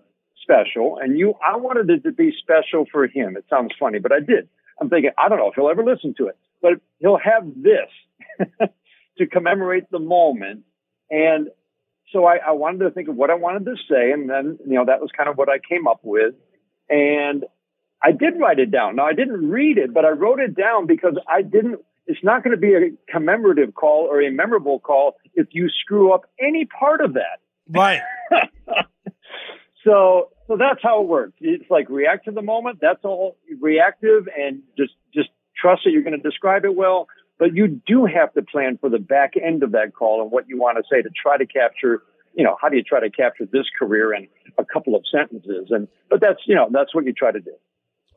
special 0.47 0.97
and 1.01 1.17
you, 1.17 1.33
I 1.45 1.57
wanted 1.57 1.89
it 1.89 2.03
to 2.03 2.11
be 2.11 2.33
special 2.39 2.85
for 2.91 3.07
him. 3.07 3.35
It 3.35 3.45
sounds 3.49 3.73
funny, 3.79 3.99
but 3.99 4.11
I 4.11 4.19
did. 4.19 4.47
I'm 4.79 4.89
thinking, 4.89 5.11
I 5.17 5.27
don't 5.27 5.39
know 5.39 5.49
if 5.49 5.55
he'll 5.55 5.69
ever 5.69 5.83
listen 5.83 6.13
to 6.17 6.27
it, 6.27 6.37
but 6.61 6.73
he'll 6.99 7.17
have 7.17 7.43
this 7.55 8.47
to 9.17 9.27
commemorate 9.27 9.89
the 9.91 9.99
moment. 9.99 10.63
And 11.09 11.49
so 12.13 12.25
I, 12.25 12.37
I 12.37 12.51
wanted 12.51 12.79
to 12.85 12.91
think 12.91 13.09
of 13.09 13.15
what 13.15 13.29
I 13.29 13.35
wanted 13.35 13.65
to 13.65 13.75
say, 13.89 14.11
and 14.11 14.29
then 14.29 14.59
you 14.65 14.75
know 14.75 14.85
that 14.85 15.01
was 15.01 15.09
kind 15.15 15.29
of 15.29 15.37
what 15.37 15.49
I 15.49 15.57
came 15.59 15.87
up 15.87 15.99
with, 16.03 16.35
and 16.89 17.45
I 18.01 18.11
did 18.11 18.39
write 18.39 18.59
it 18.59 18.71
down. 18.71 18.95
Now 18.95 19.07
I 19.07 19.13
didn't 19.13 19.49
read 19.49 19.77
it, 19.77 19.93
but 19.93 20.05
I 20.05 20.09
wrote 20.09 20.39
it 20.39 20.55
down 20.55 20.85
because 20.87 21.17
I 21.27 21.41
didn't. 21.41 21.79
It's 22.05 22.23
not 22.23 22.43
going 22.43 22.55
to 22.55 22.59
be 22.59 22.73
a 22.73 22.91
commemorative 23.11 23.73
call 23.73 24.07
or 24.09 24.21
a 24.21 24.31
memorable 24.31 24.79
call 24.79 25.17
if 25.33 25.47
you 25.51 25.67
screw 25.69 26.13
up 26.13 26.29
any 26.39 26.65
part 26.65 27.01
of 27.01 27.15
that. 27.15 27.39
Right. 27.69 27.99
so 29.83 30.29
so 30.47 30.57
that's 30.57 30.79
how 30.81 31.01
it 31.01 31.07
works. 31.07 31.33
It's 31.39 31.69
like 31.69 31.89
react 31.89 32.25
to 32.25 32.31
the 32.31 32.41
moment. 32.41 32.79
That's 32.81 33.03
all 33.03 33.37
reactive, 33.59 34.27
and 34.35 34.61
just 34.77 34.93
just 35.13 35.29
trust 35.61 35.81
that 35.85 35.91
you're 35.91 36.03
going 36.03 36.19
to 36.19 36.29
describe 36.29 36.65
it 36.65 36.75
well. 36.75 37.07
But 37.39 37.53
you 37.53 37.81
do 37.85 38.05
have 38.05 38.33
to 38.33 38.41
plan 38.41 38.77
for 38.79 38.89
the 38.89 38.99
back 38.99 39.33
end 39.37 39.63
of 39.63 39.73
that 39.73 39.93
call 39.93 40.21
and 40.23 40.31
what 40.31 40.47
you 40.47 40.57
want 40.57 40.77
to 40.77 40.83
say 40.91 41.01
to 41.01 41.09
try 41.09 41.37
to 41.37 41.45
capture, 41.45 42.01
you 42.33 42.43
know, 42.43 42.57
how 42.59 42.69
do 42.69 42.77
you 42.77 42.83
try 42.83 42.99
to 42.99 43.11
capture 43.11 43.45
this 43.45 43.65
career 43.77 44.13
in 44.13 44.27
a 44.57 44.65
couple 44.65 44.95
of 44.95 45.03
sentences? 45.11 45.67
And, 45.69 45.87
but 46.09 46.19
that's, 46.19 46.39
you 46.47 46.55
know, 46.55 46.67
that's 46.71 46.95
what 46.95 47.05
you 47.05 47.13
try 47.13 47.31
to 47.31 47.39
do. 47.39 47.53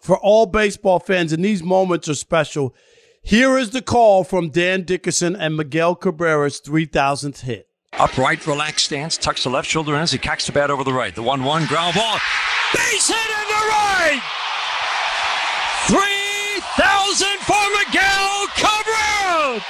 For 0.01 0.17
all 0.17 0.47
baseball 0.47 1.01
fans, 1.01 1.35
and 1.35 1.45
these 1.45 1.63
moments 1.63 2.09
are 2.09 2.15
special. 2.15 2.75
Here 3.23 3.59
is 3.59 3.71
the 3.71 3.83
call 3.83 4.25
from 4.25 4.49
Dan 4.49 4.85
Dickerson 4.85 5.37
and 5.37 5.55
Miguel 5.55 5.95
Cabrera's 5.95 6.59
3000th 6.63 7.41
hit. 7.43 7.70
Upright, 8.01 8.47
relaxed 8.47 8.87
stance, 8.87 9.19
tucks 9.19 9.45
the 9.45 9.51
left 9.51 9.69
shoulder 9.69 9.95
in 9.95 10.01
as 10.01 10.11
he 10.11 10.17
cocks 10.17 10.47
the 10.47 10.53
bat 10.53 10.71
over 10.71 10.83
the 10.83 10.93
right. 10.93 11.15
The 11.15 11.23
1 11.23 11.45
1 11.45 11.67
ground 11.67 11.95
ball. 11.95 12.17
Base 12.73 13.09
hit 13.09 13.17
in 13.17 13.47
the 13.47 13.63
right! 13.69 14.23
3,000 15.85 17.29
for 17.45 17.61
Miguel 17.77 18.47
Cabrera! 18.57 19.61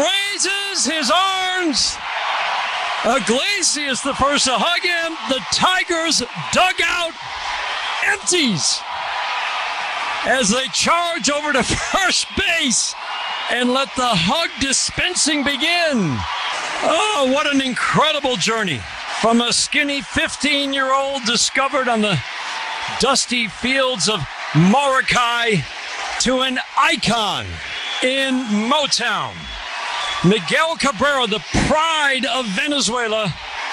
Raises 0.00 0.86
his 0.86 1.12
arms. 1.14 1.98
Iglesias 3.04 4.00
the 4.00 4.14
first 4.14 4.46
to 4.46 4.52
hug 4.56 4.80
him. 4.80 5.12
The 5.28 5.44
Tigers 5.52 6.22
dugout 6.50 7.12
empties 8.06 8.80
as 10.24 10.48
they 10.48 10.66
charge 10.68 11.28
over 11.28 11.52
to 11.52 11.62
first 11.92 12.26
base 12.38 12.94
and 13.50 13.72
let 13.72 13.88
the 13.96 14.06
hug 14.06 14.50
dispensing 14.60 15.44
begin. 15.44 16.16
Oh, 16.86 17.30
what 17.32 17.52
an 17.52 17.60
incredible 17.60 18.36
journey. 18.36 18.80
From 19.20 19.40
a 19.40 19.52
skinny 19.52 20.02
15 20.02 20.72
year 20.72 20.92
old 20.92 21.24
discovered 21.24 21.88
on 21.88 22.00
the 22.00 22.18
dusty 23.00 23.48
fields 23.48 24.08
of 24.08 24.20
Maracay 24.52 25.62
to 26.20 26.40
an 26.40 26.58
icon 26.76 27.46
in 28.02 28.34
Motown. 28.70 29.34
Miguel 30.24 30.76
Cabrera, 30.76 31.26
the 31.26 31.44
pride 31.66 32.24
of 32.26 32.46
Venezuela, 32.46 33.28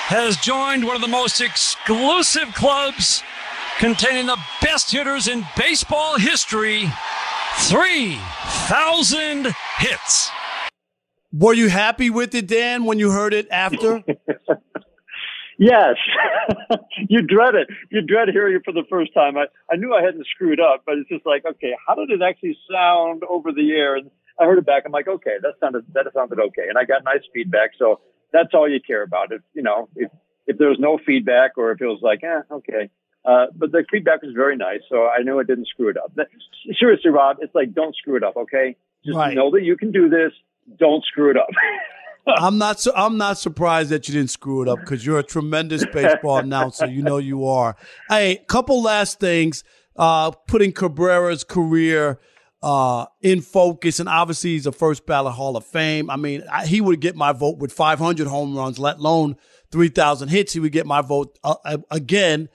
has 0.07 0.38
joined 0.38 0.86
one 0.86 0.95
of 0.95 1.01
the 1.01 1.07
most 1.07 1.39
exclusive 1.39 2.53
clubs 2.53 3.24
containing 3.80 4.26
the 4.26 4.38
best 4.61 4.91
hitters 4.91 5.28
in 5.28 5.45
baseball 5.55 6.17
history 6.17 6.89
3,000 7.58 9.47
hits. 9.78 10.32
Were 11.34 11.54
you 11.54 11.70
happy 11.70 12.10
with 12.10 12.36
it, 12.36 12.47
Dan, 12.47 12.84
when 12.86 12.99
you 12.99 13.12
heard 13.12 13.34
it 13.34 13.47
after? 13.52 14.04
Yes, 15.62 15.93
you 17.08 17.22
dread 17.22 17.54
it. 17.54 17.70
You 17.91 18.02
dread 18.02 18.30
hearing 18.30 18.56
it 18.56 18.64
for 18.66 18.74
the 18.74 18.82
first 18.89 19.14
time. 19.14 19.38
I, 19.38 19.45
I 19.72 19.76
knew 19.76 19.93
I 19.93 20.02
hadn't 20.02 20.26
screwed 20.26 20.60
up, 20.60 20.82
but 20.88 20.97
it's 20.97 21.08
just 21.08 21.24
like, 21.24 21.45
okay, 21.45 21.74
how 21.88 21.93
did 21.93 22.10
it 22.10 22.20
actually 22.24 22.58
sound 22.68 23.22
over 23.30 23.52
the 23.52 23.70
air? 23.70 23.95
And 23.95 24.10
I 24.39 24.45
heard 24.45 24.58
it 24.58 24.66
back. 24.66 24.84
I'm 24.88 24.91
like, 24.91 25.08
okay, 25.08 25.38
that 25.39 25.54
sounded 25.60 25.86
that 25.93 26.08
sounded 26.16 26.39
okay, 26.39 26.66
and 26.68 26.80
I 26.80 26.86
got 26.86 27.04
nice 27.04 27.22
feedback. 27.32 27.78
So 27.78 28.02
that's 28.34 28.56
all 28.56 28.68
you 28.68 28.80
care 28.82 29.04
about. 29.04 29.32
If 29.32 29.41
you 29.54 29.62
know, 29.62 29.88
if 29.95 30.10
if 30.47 30.58
there's 30.58 30.80
no 30.80 30.97
feedback 31.06 31.52
or 31.58 31.72
if 31.74 31.80
it 31.80 31.86
was 31.86 31.99
like, 32.02 32.24
eh, 32.24 32.41
okay, 32.52 32.89
Uh, 33.24 33.45
but 33.55 33.72
the 33.72 33.84
feedback 33.91 34.22
was 34.24 34.34
very 34.36 34.55
nice, 34.57 34.80
so 34.89 35.07
I 35.07 35.22
knew 35.24 35.39
I 35.39 35.43
didn't 35.43 35.67
screw 35.67 35.89
it 35.89 35.97
up. 35.97 36.11
But 36.15 36.28
seriously, 36.80 37.11
Rob, 37.11 37.38
it's 37.41 37.53
like 37.53 37.74
don't 37.74 37.95
screw 37.95 38.15
it 38.15 38.24
up, 38.24 38.36
okay? 38.36 38.76
Just 39.05 39.17
Right. 39.17 39.36
know 39.36 39.51
that 39.51 39.61
you 39.63 39.78
can 39.78 39.91
do 39.91 40.09
this. 40.09 40.32
Don't 40.80 41.03
screw 41.05 41.30
it 41.32 41.38
up. 41.38 41.47
I'm 42.28 42.57
not. 42.59 42.80
Su- 42.80 42.93
I'm 42.95 43.17
not 43.17 43.38
surprised 43.39 43.89
that 43.89 44.07
you 44.07 44.13
didn't 44.13 44.30
screw 44.30 44.61
it 44.61 44.67
up 44.67 44.80
because 44.80 45.03
you're 45.05 45.17
a 45.19 45.24
tremendous 45.24 45.84
baseball 45.88 46.38
announcer. 46.45 46.86
You 46.86 47.01
know 47.01 47.17
you 47.17 47.47
are. 47.47 47.76
Hey, 48.09 48.43
couple 48.47 48.82
last 48.84 49.19
things. 49.19 49.63
Uh, 49.95 50.30
putting 50.47 50.72
Cabrera's 50.72 51.43
career 51.43 52.19
uh, 52.63 53.05
in 53.22 53.41
focus, 53.41 53.99
and 53.99 54.07
obviously 54.07 54.51
he's 54.51 54.67
a 54.67 54.72
first 54.72 55.05
ballot 55.07 55.34
Hall 55.34 55.57
of 55.57 55.65
Fame. 55.65 56.09
I 56.11 56.15
mean, 56.15 56.43
I, 56.51 56.65
he 56.67 56.80
would 56.80 57.01
get 57.01 57.15
my 57.15 57.32
vote 57.34 57.57
with 57.57 57.72
500 57.74 58.28
home 58.28 58.55
runs, 58.55 58.78
let 58.80 58.97
alone 58.97 59.36
3,000 59.72 60.30
hits. 60.30 60.53
He 60.53 60.59
would 60.59 60.72
get 60.72 60.86
my 60.86 61.01
vote 61.01 61.39
uh, 61.43 61.55
uh, 61.65 61.78
again, 61.89 62.49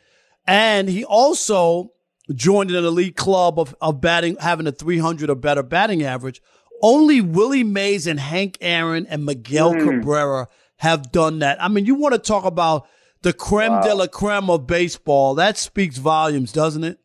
and 0.46 0.88
he 0.88 1.04
also 1.04 1.92
joined 2.34 2.70
an 2.70 2.84
elite 2.84 3.16
club 3.16 3.58
of, 3.58 3.74
of 3.80 4.00
batting, 4.00 4.36
having 4.40 4.66
a 4.66 4.72
300 4.72 5.30
or 5.30 5.34
better 5.36 5.62
batting 5.62 6.02
average. 6.02 6.40
Only 6.82 7.20
Willie 7.20 7.64
Mays 7.64 8.06
and 8.06 8.20
Hank 8.20 8.58
Aaron 8.60 9.06
and 9.06 9.24
Miguel 9.24 9.72
Hmm. 9.72 9.88
Cabrera 9.88 10.48
have 10.78 11.10
done 11.12 11.38
that. 11.38 11.62
I 11.62 11.68
mean, 11.68 11.86
you 11.86 11.94
want 11.94 12.14
to 12.14 12.18
talk 12.20 12.44
about 12.44 12.86
the 13.22 13.32
creme 13.32 13.80
de 13.80 13.94
la 13.94 14.06
creme 14.06 14.50
of 14.50 14.66
baseball. 14.66 15.34
That 15.34 15.56
speaks 15.56 15.96
volumes, 15.98 16.52
doesn't 16.52 16.84
it? 16.84 16.98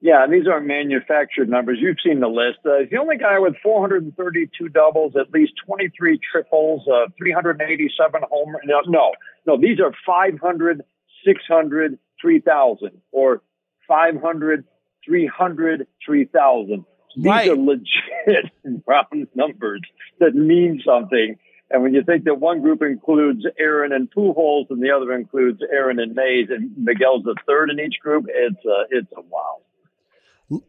Yeah, 0.00 0.26
these 0.30 0.46
aren't 0.46 0.66
manufactured 0.66 1.48
numbers. 1.48 1.78
You've 1.80 1.96
seen 2.04 2.20
the 2.20 2.28
list. 2.28 2.58
Uh, 2.66 2.80
he's 2.80 2.90
the 2.90 2.98
only 2.98 3.16
guy 3.16 3.38
with 3.38 3.54
432 3.62 4.68
doubles, 4.68 5.14
at 5.16 5.30
least 5.32 5.52
23 5.66 6.18
triples, 6.30 6.86
uh, 6.88 7.06
387 7.16 8.20
home. 8.30 8.54
No, 8.64 8.80
no, 8.86 9.12
no. 9.46 9.56
These 9.58 9.80
are 9.80 9.92
500, 10.06 10.82
600, 11.24 11.98
3,000, 12.24 12.90
or 13.12 13.42
500, 13.86 14.64
300, 15.04 15.86
3,000. 16.06 16.84
These 17.16 17.24
Right. 17.26 17.50
are 17.50 17.56
legit 17.56 18.50
round 18.86 19.28
numbers 19.34 19.82
that 20.20 20.34
mean 20.34 20.80
something. 20.84 21.36
And 21.70 21.82
when 21.82 21.92
you 21.92 22.02
think 22.02 22.24
that 22.24 22.40
one 22.40 22.62
group 22.62 22.80
includes 22.82 23.44
Aaron 23.58 23.92
and 23.92 24.10
Pujols 24.10 24.70
and 24.70 24.82
the 24.82 24.90
other 24.90 25.12
includes 25.12 25.60
Aaron 25.70 26.00
and 26.00 26.14
Mays 26.14 26.48
and 26.48 26.72
Miguel's 26.78 27.24
the 27.24 27.36
third 27.46 27.68
in 27.68 27.78
each 27.78 27.96
group, 28.00 28.24
it's 28.28 28.64
a, 28.64 28.84
it's 28.90 29.12
a 29.16 29.20
wow. 29.20 29.58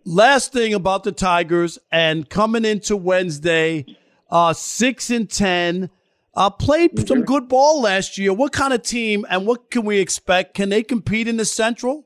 Last 0.03 0.51
thing 0.51 0.73
about 0.73 1.03
the 1.05 1.11
Tigers 1.13 1.79
and 1.89 2.29
coming 2.29 2.65
into 2.65 2.97
Wednesday, 2.97 3.85
uh, 4.29 4.51
six 4.53 5.09
and 5.09 5.29
ten, 5.29 5.89
uh, 6.36 6.49
played 6.49 7.07
some 7.07 7.23
good 7.23 7.47
ball 7.47 7.81
last 7.81 8.17
year. 8.17 8.33
What 8.33 8.51
kind 8.51 8.73
of 8.73 8.81
team 8.81 9.25
and 9.29 9.45
what 9.45 9.71
can 9.71 9.86
we 9.86 9.99
expect? 9.99 10.53
Can 10.53 10.69
they 10.69 10.83
compete 10.83 11.27
in 11.27 11.38
the 11.38 11.45
Central? 11.45 12.05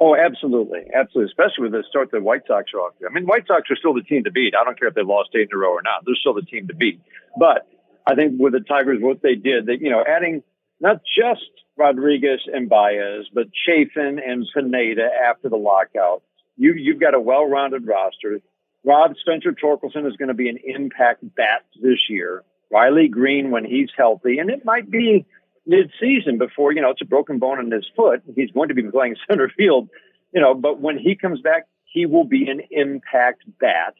Oh, 0.00 0.16
absolutely, 0.16 0.80
absolutely. 0.92 1.30
Especially 1.30 1.62
with 1.62 1.72
the 1.72 1.84
start 1.88 2.10
the 2.10 2.20
White 2.20 2.42
Sox 2.46 2.72
are 2.74 2.80
off. 2.80 2.94
I 3.08 3.12
mean, 3.12 3.26
White 3.26 3.46
Sox 3.46 3.70
are 3.70 3.76
still 3.76 3.94
the 3.94 4.02
team 4.02 4.24
to 4.24 4.32
beat. 4.32 4.54
I 4.60 4.64
don't 4.64 4.78
care 4.78 4.88
if 4.88 4.94
they've 4.94 5.06
lost 5.06 5.30
eight 5.34 5.48
in 5.50 5.54
a 5.54 5.56
row 5.56 5.70
or 5.70 5.82
not. 5.82 6.04
They're 6.04 6.16
still 6.16 6.34
the 6.34 6.42
team 6.42 6.66
to 6.68 6.74
beat. 6.74 7.00
But 7.38 7.68
I 8.06 8.14
think 8.14 8.34
with 8.38 8.52
the 8.52 8.60
Tigers, 8.60 8.98
what 9.00 9.22
they 9.22 9.36
did, 9.36 9.66
that 9.66 9.80
you 9.80 9.90
know, 9.90 10.04
adding 10.06 10.42
not 10.80 11.00
just 11.16 11.48
Rodriguez 11.76 12.40
and 12.52 12.68
Baez, 12.68 13.26
but 13.32 13.46
Chafin 13.66 14.18
and 14.18 14.46
Pineda 14.52 15.08
after 15.28 15.48
the 15.48 15.56
lockout, 15.56 16.22
you 16.56 16.74
you've 16.74 17.00
got 17.00 17.14
a 17.14 17.20
well-rounded 17.20 17.86
roster. 17.86 18.40
Rob 18.84 19.14
Spencer 19.20 19.52
Torkelson 19.52 20.06
is 20.06 20.16
going 20.16 20.28
to 20.28 20.34
be 20.34 20.48
an 20.48 20.58
impact 20.62 21.22
bat 21.34 21.64
this 21.80 22.10
year. 22.10 22.42
Riley 22.74 23.06
Greene 23.06 23.52
when 23.52 23.64
he's 23.64 23.90
healthy, 23.96 24.38
and 24.38 24.50
it 24.50 24.64
might 24.64 24.90
be 24.90 25.24
mid-season 25.64 26.38
before 26.38 26.72
you 26.72 26.82
know 26.82 26.90
it's 26.90 27.00
a 27.00 27.06
broken 27.06 27.38
bone 27.38 27.60
in 27.60 27.70
his 27.70 27.86
foot. 27.94 28.22
He's 28.34 28.50
going 28.50 28.68
to 28.68 28.74
be 28.74 28.82
playing 28.90 29.14
center 29.30 29.48
field, 29.56 29.88
you 30.32 30.40
know. 30.40 30.54
But 30.54 30.80
when 30.80 30.98
he 30.98 31.14
comes 31.14 31.40
back, 31.40 31.68
he 31.84 32.04
will 32.04 32.24
be 32.24 32.48
an 32.50 32.62
impact 32.72 33.44
bat. 33.60 33.94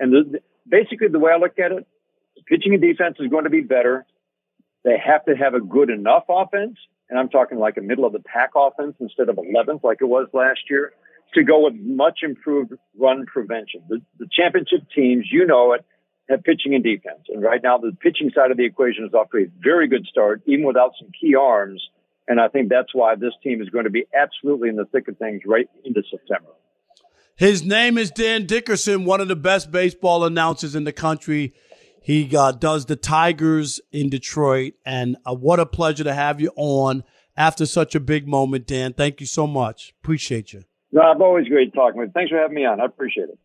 And 0.00 0.12
the, 0.12 0.40
basically, 0.66 1.08
the 1.08 1.18
way 1.18 1.32
I 1.32 1.36
look 1.36 1.58
at 1.58 1.72
it, 1.72 1.86
pitching 2.46 2.72
and 2.72 2.82
defense 2.82 3.16
is 3.20 3.28
going 3.28 3.44
to 3.44 3.50
be 3.50 3.60
better. 3.60 4.06
They 4.82 4.96
have 4.98 5.24
to 5.26 5.36
have 5.36 5.52
a 5.52 5.60
good 5.60 5.90
enough 5.90 6.24
offense, 6.28 6.78
and 7.10 7.18
I'm 7.18 7.28
talking 7.28 7.58
like 7.58 7.76
a 7.76 7.82
middle 7.82 8.06
of 8.06 8.14
the 8.14 8.20
pack 8.20 8.52
offense 8.56 8.94
instead 8.98 9.28
of 9.28 9.36
11th 9.36 9.82
like 9.82 9.98
it 10.00 10.06
was 10.06 10.28
last 10.32 10.60
year, 10.70 10.92
to 11.34 11.42
go 11.42 11.64
with 11.64 11.74
much 11.74 12.20
improved 12.22 12.72
run 12.98 13.26
prevention. 13.26 13.82
The, 13.88 14.00
the 14.18 14.28
championship 14.32 14.86
teams, 14.94 15.26
you 15.30 15.44
know 15.44 15.72
it, 15.72 15.84
have 16.28 16.42
pitching 16.42 16.74
and 16.74 16.82
defense. 16.82 17.20
And 17.28 17.42
right 17.42 17.60
now, 17.62 17.78
the 17.78 17.96
pitching 18.00 18.30
side 18.34 18.50
of 18.50 18.56
the 18.56 18.64
equation 18.64 19.04
is 19.04 19.14
off 19.14 19.30
to 19.30 19.38
a 19.38 19.46
very 19.62 19.88
good 19.88 20.06
start, 20.10 20.42
even 20.46 20.64
without 20.64 20.92
some 21.00 21.10
key 21.18 21.34
arms. 21.34 21.82
And 22.28 22.40
I 22.40 22.48
think 22.48 22.68
that's 22.68 22.92
why 22.92 23.14
this 23.14 23.32
team 23.42 23.62
is 23.62 23.68
going 23.68 23.84
to 23.84 23.90
be 23.90 24.04
absolutely 24.14 24.68
in 24.68 24.76
the 24.76 24.86
thick 24.86 25.06
of 25.08 25.16
things 25.18 25.42
right 25.46 25.68
into 25.84 26.02
September. 26.10 26.50
His 27.36 27.62
name 27.62 27.98
is 27.98 28.10
Dan 28.10 28.46
Dickerson, 28.46 29.04
one 29.04 29.20
of 29.20 29.28
the 29.28 29.36
best 29.36 29.70
baseball 29.70 30.24
announcers 30.24 30.74
in 30.74 30.84
the 30.84 30.92
country. 30.92 31.54
He 32.02 32.34
uh, 32.34 32.52
does 32.52 32.86
the 32.86 32.96
Tigers 32.96 33.80
in 33.92 34.08
Detroit, 34.08 34.74
and 34.84 35.16
uh, 35.26 35.34
what 35.34 35.60
a 35.60 35.66
pleasure 35.66 36.04
to 36.04 36.14
have 36.14 36.40
you 36.40 36.50
on 36.56 37.04
after 37.36 37.66
such 37.66 37.94
a 37.94 38.00
big 38.00 38.26
moment, 38.26 38.66
Dan. 38.66 38.94
Thank 38.94 39.20
you 39.20 39.26
so 39.26 39.46
much. 39.46 39.92
Appreciate 40.02 40.52
you. 40.52 40.62
Rob, 40.92 41.20
always 41.20 41.46
great 41.48 41.74
talking 41.74 41.98
with 41.98 42.08
you. 42.08 42.12
Thanks 42.12 42.30
for 42.30 42.38
having 42.38 42.54
me 42.54 42.64
on. 42.64 42.80
I 42.80 42.86
appreciate 42.86 43.28
it. 43.28 43.38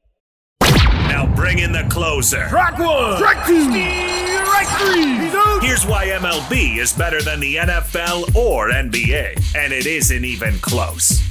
Now 1.12 1.26
bring 1.36 1.60
in 1.60 1.74
the 1.74 1.86
closer. 1.90 2.48
Strike 2.48 2.80
one. 2.80 3.18
Strike 3.18 3.46
two. 3.46 3.66
Strike 3.66 4.68
three. 4.80 5.68
Here's 5.68 5.86
why 5.86 6.08
MLB 6.08 6.78
is 6.78 6.94
better 6.94 7.22
than 7.22 7.42
the 7.42 7.58
NFL 7.58 8.34
or 8.34 8.70
NBA, 8.70 9.54
and 9.54 9.74
it 9.74 9.86
isn't 9.86 10.24
even 10.24 10.58
close. 10.60 11.22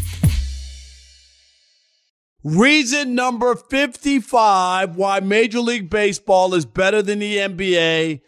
Reason 2.45 3.15
number 3.15 3.55
55 3.55 4.97
why 4.97 5.21
Major 5.21 5.61
League 5.61 5.89
Baseball 5.89 6.53
is 6.53 6.67
better 6.67 7.01
than 7.01 7.21
the 7.21 7.39
NBA 7.39 8.21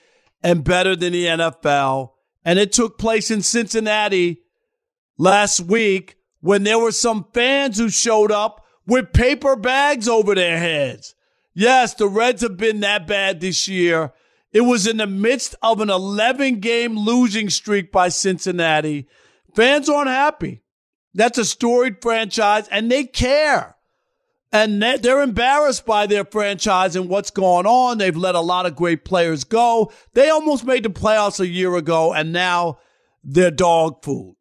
and 0.42 0.64
better 0.64 0.96
than 0.96 1.12
the 1.12 1.26
NFL. 1.26 2.12
And 2.46 2.59
it 2.59 2.72
took 2.72 2.96
place 2.96 3.30
in 3.30 3.42
Cincinnati 3.42 4.40
last 5.18 5.61
week 5.61 6.16
when 6.40 6.62
there 6.64 6.78
were 6.78 6.92
some 6.92 7.26
fans 7.34 7.76
who 7.76 7.90
showed 7.90 8.32
up 8.32 8.64
with 8.86 9.12
paper 9.12 9.55
bags 9.55 10.09
over 10.09 10.34
their 10.34 10.57
heads. 10.59 11.14
Yes, 11.55 11.94
the 11.94 12.09
Reds 12.09 12.42
have 12.42 12.57
been 12.57 12.80
that 12.80 13.07
bad 13.07 13.40
this 13.40 13.68
year. 13.68 14.12
It 14.53 14.62
was 14.62 14.86
in 14.86 14.98
the 14.98 15.07
midst 15.07 15.55
of 15.62 15.80
an 15.80 15.90
11 15.90 16.61
game 16.61 16.96
losing 16.96 17.50
streak 17.50 17.90
by 17.90 18.09
Cincinnati. 18.09 19.09
Fans 19.55 19.88
aren't 19.88 20.09
happy. 20.09 20.62
That's 21.14 21.38
a 21.38 21.44
storied 21.44 21.96
franchise 22.00 22.68
and 22.68 22.90
they 22.90 23.05
care. 23.05 23.76
And 24.50 24.82
they- 24.82 24.98
they're 24.98 25.22
embarrassed 25.22 25.86
by 25.86 26.07
their 26.07 26.24
franchise 26.24 26.96
and 26.96 27.09
what's 27.09 27.30
going 27.30 27.66
on. 27.66 27.96
They've 27.98 28.16
let 28.16 28.34
a 28.34 28.40
lot 28.40 28.66
of 28.66 28.76
great 28.76 29.05
players 29.05 29.44
go. 29.44 29.90
They 30.12 30.28
almost 30.28 30.64
made 30.64 30.82
the 30.82 30.90
playoffs 30.90 31.40
a 31.40 31.48
year 31.48 31.74
ago 31.76 32.12
and 32.12 32.32
now 32.32 32.78
they're 33.24 33.50
dog 33.50 34.03
food. 34.05 34.36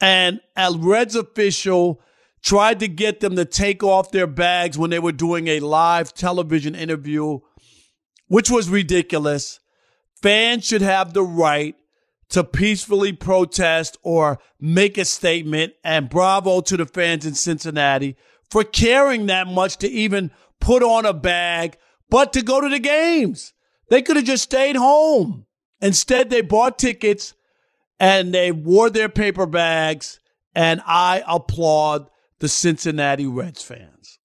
And 0.00 0.40
a 0.56 0.72
Reds 0.72 1.16
official 1.16 2.00
tried 2.42 2.80
to 2.80 2.88
get 2.88 3.20
them 3.20 3.36
to 3.36 3.44
take 3.44 3.82
off 3.82 4.10
their 4.10 4.26
bags 4.26 4.78
when 4.78 4.90
they 4.90 4.98
were 4.98 5.12
doing 5.12 5.48
a 5.48 5.60
live 5.60 6.14
television 6.14 6.74
interview, 6.74 7.40
which 8.28 8.50
was 8.50 8.68
ridiculous. 8.68 9.60
Fans 10.22 10.64
should 10.64 10.82
have 10.82 11.12
the 11.12 11.22
right 11.22 11.76
to 12.30 12.44
peacefully 12.44 13.12
protest 13.12 13.98
or 14.02 14.38
make 14.60 14.96
a 14.96 15.04
statement. 15.04 15.74
And 15.84 16.08
bravo 16.08 16.60
to 16.62 16.76
the 16.76 16.86
fans 16.86 17.26
in 17.26 17.34
Cincinnati 17.34 18.16
for 18.50 18.64
caring 18.64 19.26
that 19.26 19.46
much 19.46 19.76
to 19.78 19.88
even 19.88 20.30
put 20.60 20.82
on 20.82 21.06
a 21.06 21.12
bag, 21.12 21.76
but 22.08 22.32
to 22.32 22.42
go 22.42 22.60
to 22.60 22.68
the 22.68 22.78
games. 22.78 23.52
They 23.88 24.02
could 24.02 24.16
have 24.16 24.24
just 24.24 24.44
stayed 24.44 24.76
home. 24.76 25.46
Instead, 25.80 26.30
they 26.30 26.42
bought 26.42 26.78
tickets 26.78 27.34
and 27.98 28.32
they 28.32 28.52
wore 28.52 28.90
their 28.90 29.08
paper 29.08 29.46
bags. 29.46 30.20
And 30.54 30.80
I 30.86 31.22
applaud 31.26 32.10
the 32.40 32.48
Cincinnati 32.48 33.26
Reds 33.26 33.62
fans. 33.62 34.18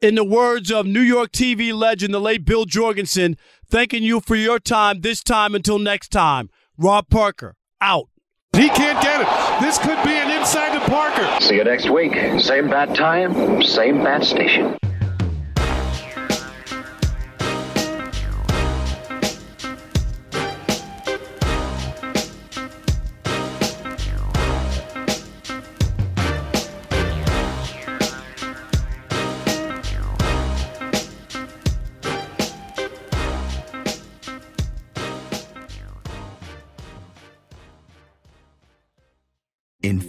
In 0.00 0.16
the 0.16 0.24
words 0.24 0.72
of 0.72 0.84
New 0.84 1.00
York 1.00 1.30
TV 1.30 1.72
legend, 1.72 2.12
the 2.12 2.18
late 2.18 2.44
Bill 2.44 2.64
Jorgensen, 2.64 3.36
thanking 3.68 4.02
you 4.02 4.20
for 4.20 4.34
your 4.34 4.58
time 4.58 5.02
this 5.02 5.22
time 5.22 5.54
until 5.54 5.78
next 5.78 6.08
time. 6.08 6.50
Rob 6.76 7.08
Parker, 7.08 7.54
out. 7.80 8.08
He 8.56 8.68
can't 8.68 9.00
get 9.00 9.20
it. 9.20 9.62
This 9.62 9.78
could 9.78 10.02
be 10.04 10.10
an 10.10 10.30
inside 10.30 10.72
to 10.72 10.90
Parker. 10.90 11.40
See 11.40 11.56
you 11.56 11.64
next 11.64 11.88
week. 11.88 12.14
Same 12.40 12.68
bat 12.68 12.96
time, 12.96 13.62
same 13.62 14.02
bat 14.02 14.24
station. 14.24 14.76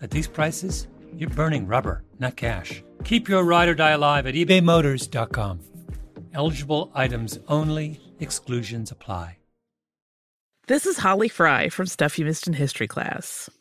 at 0.00 0.10
these 0.10 0.28
prices, 0.28 0.88
you're 1.16 1.30
burning 1.30 1.66
rubber, 1.66 2.04
not 2.18 2.36
cash. 2.36 2.82
Keep 3.04 3.28
your 3.28 3.44
ride 3.44 3.68
or 3.68 3.74
die 3.74 3.90
alive 3.90 4.26
at 4.26 4.34
ebaymotors.com. 4.34 5.60
Eligible 6.34 6.90
items 6.94 7.38
only, 7.48 8.00
exclusions 8.20 8.90
apply. 8.90 9.38
This 10.66 10.84
is 10.84 10.98
Holly 10.98 11.28
Fry 11.28 11.70
from 11.70 11.86
Stuff 11.86 12.18
You 12.18 12.26
Missed 12.26 12.46
in 12.46 12.52
History 12.52 12.86
class. 12.86 13.48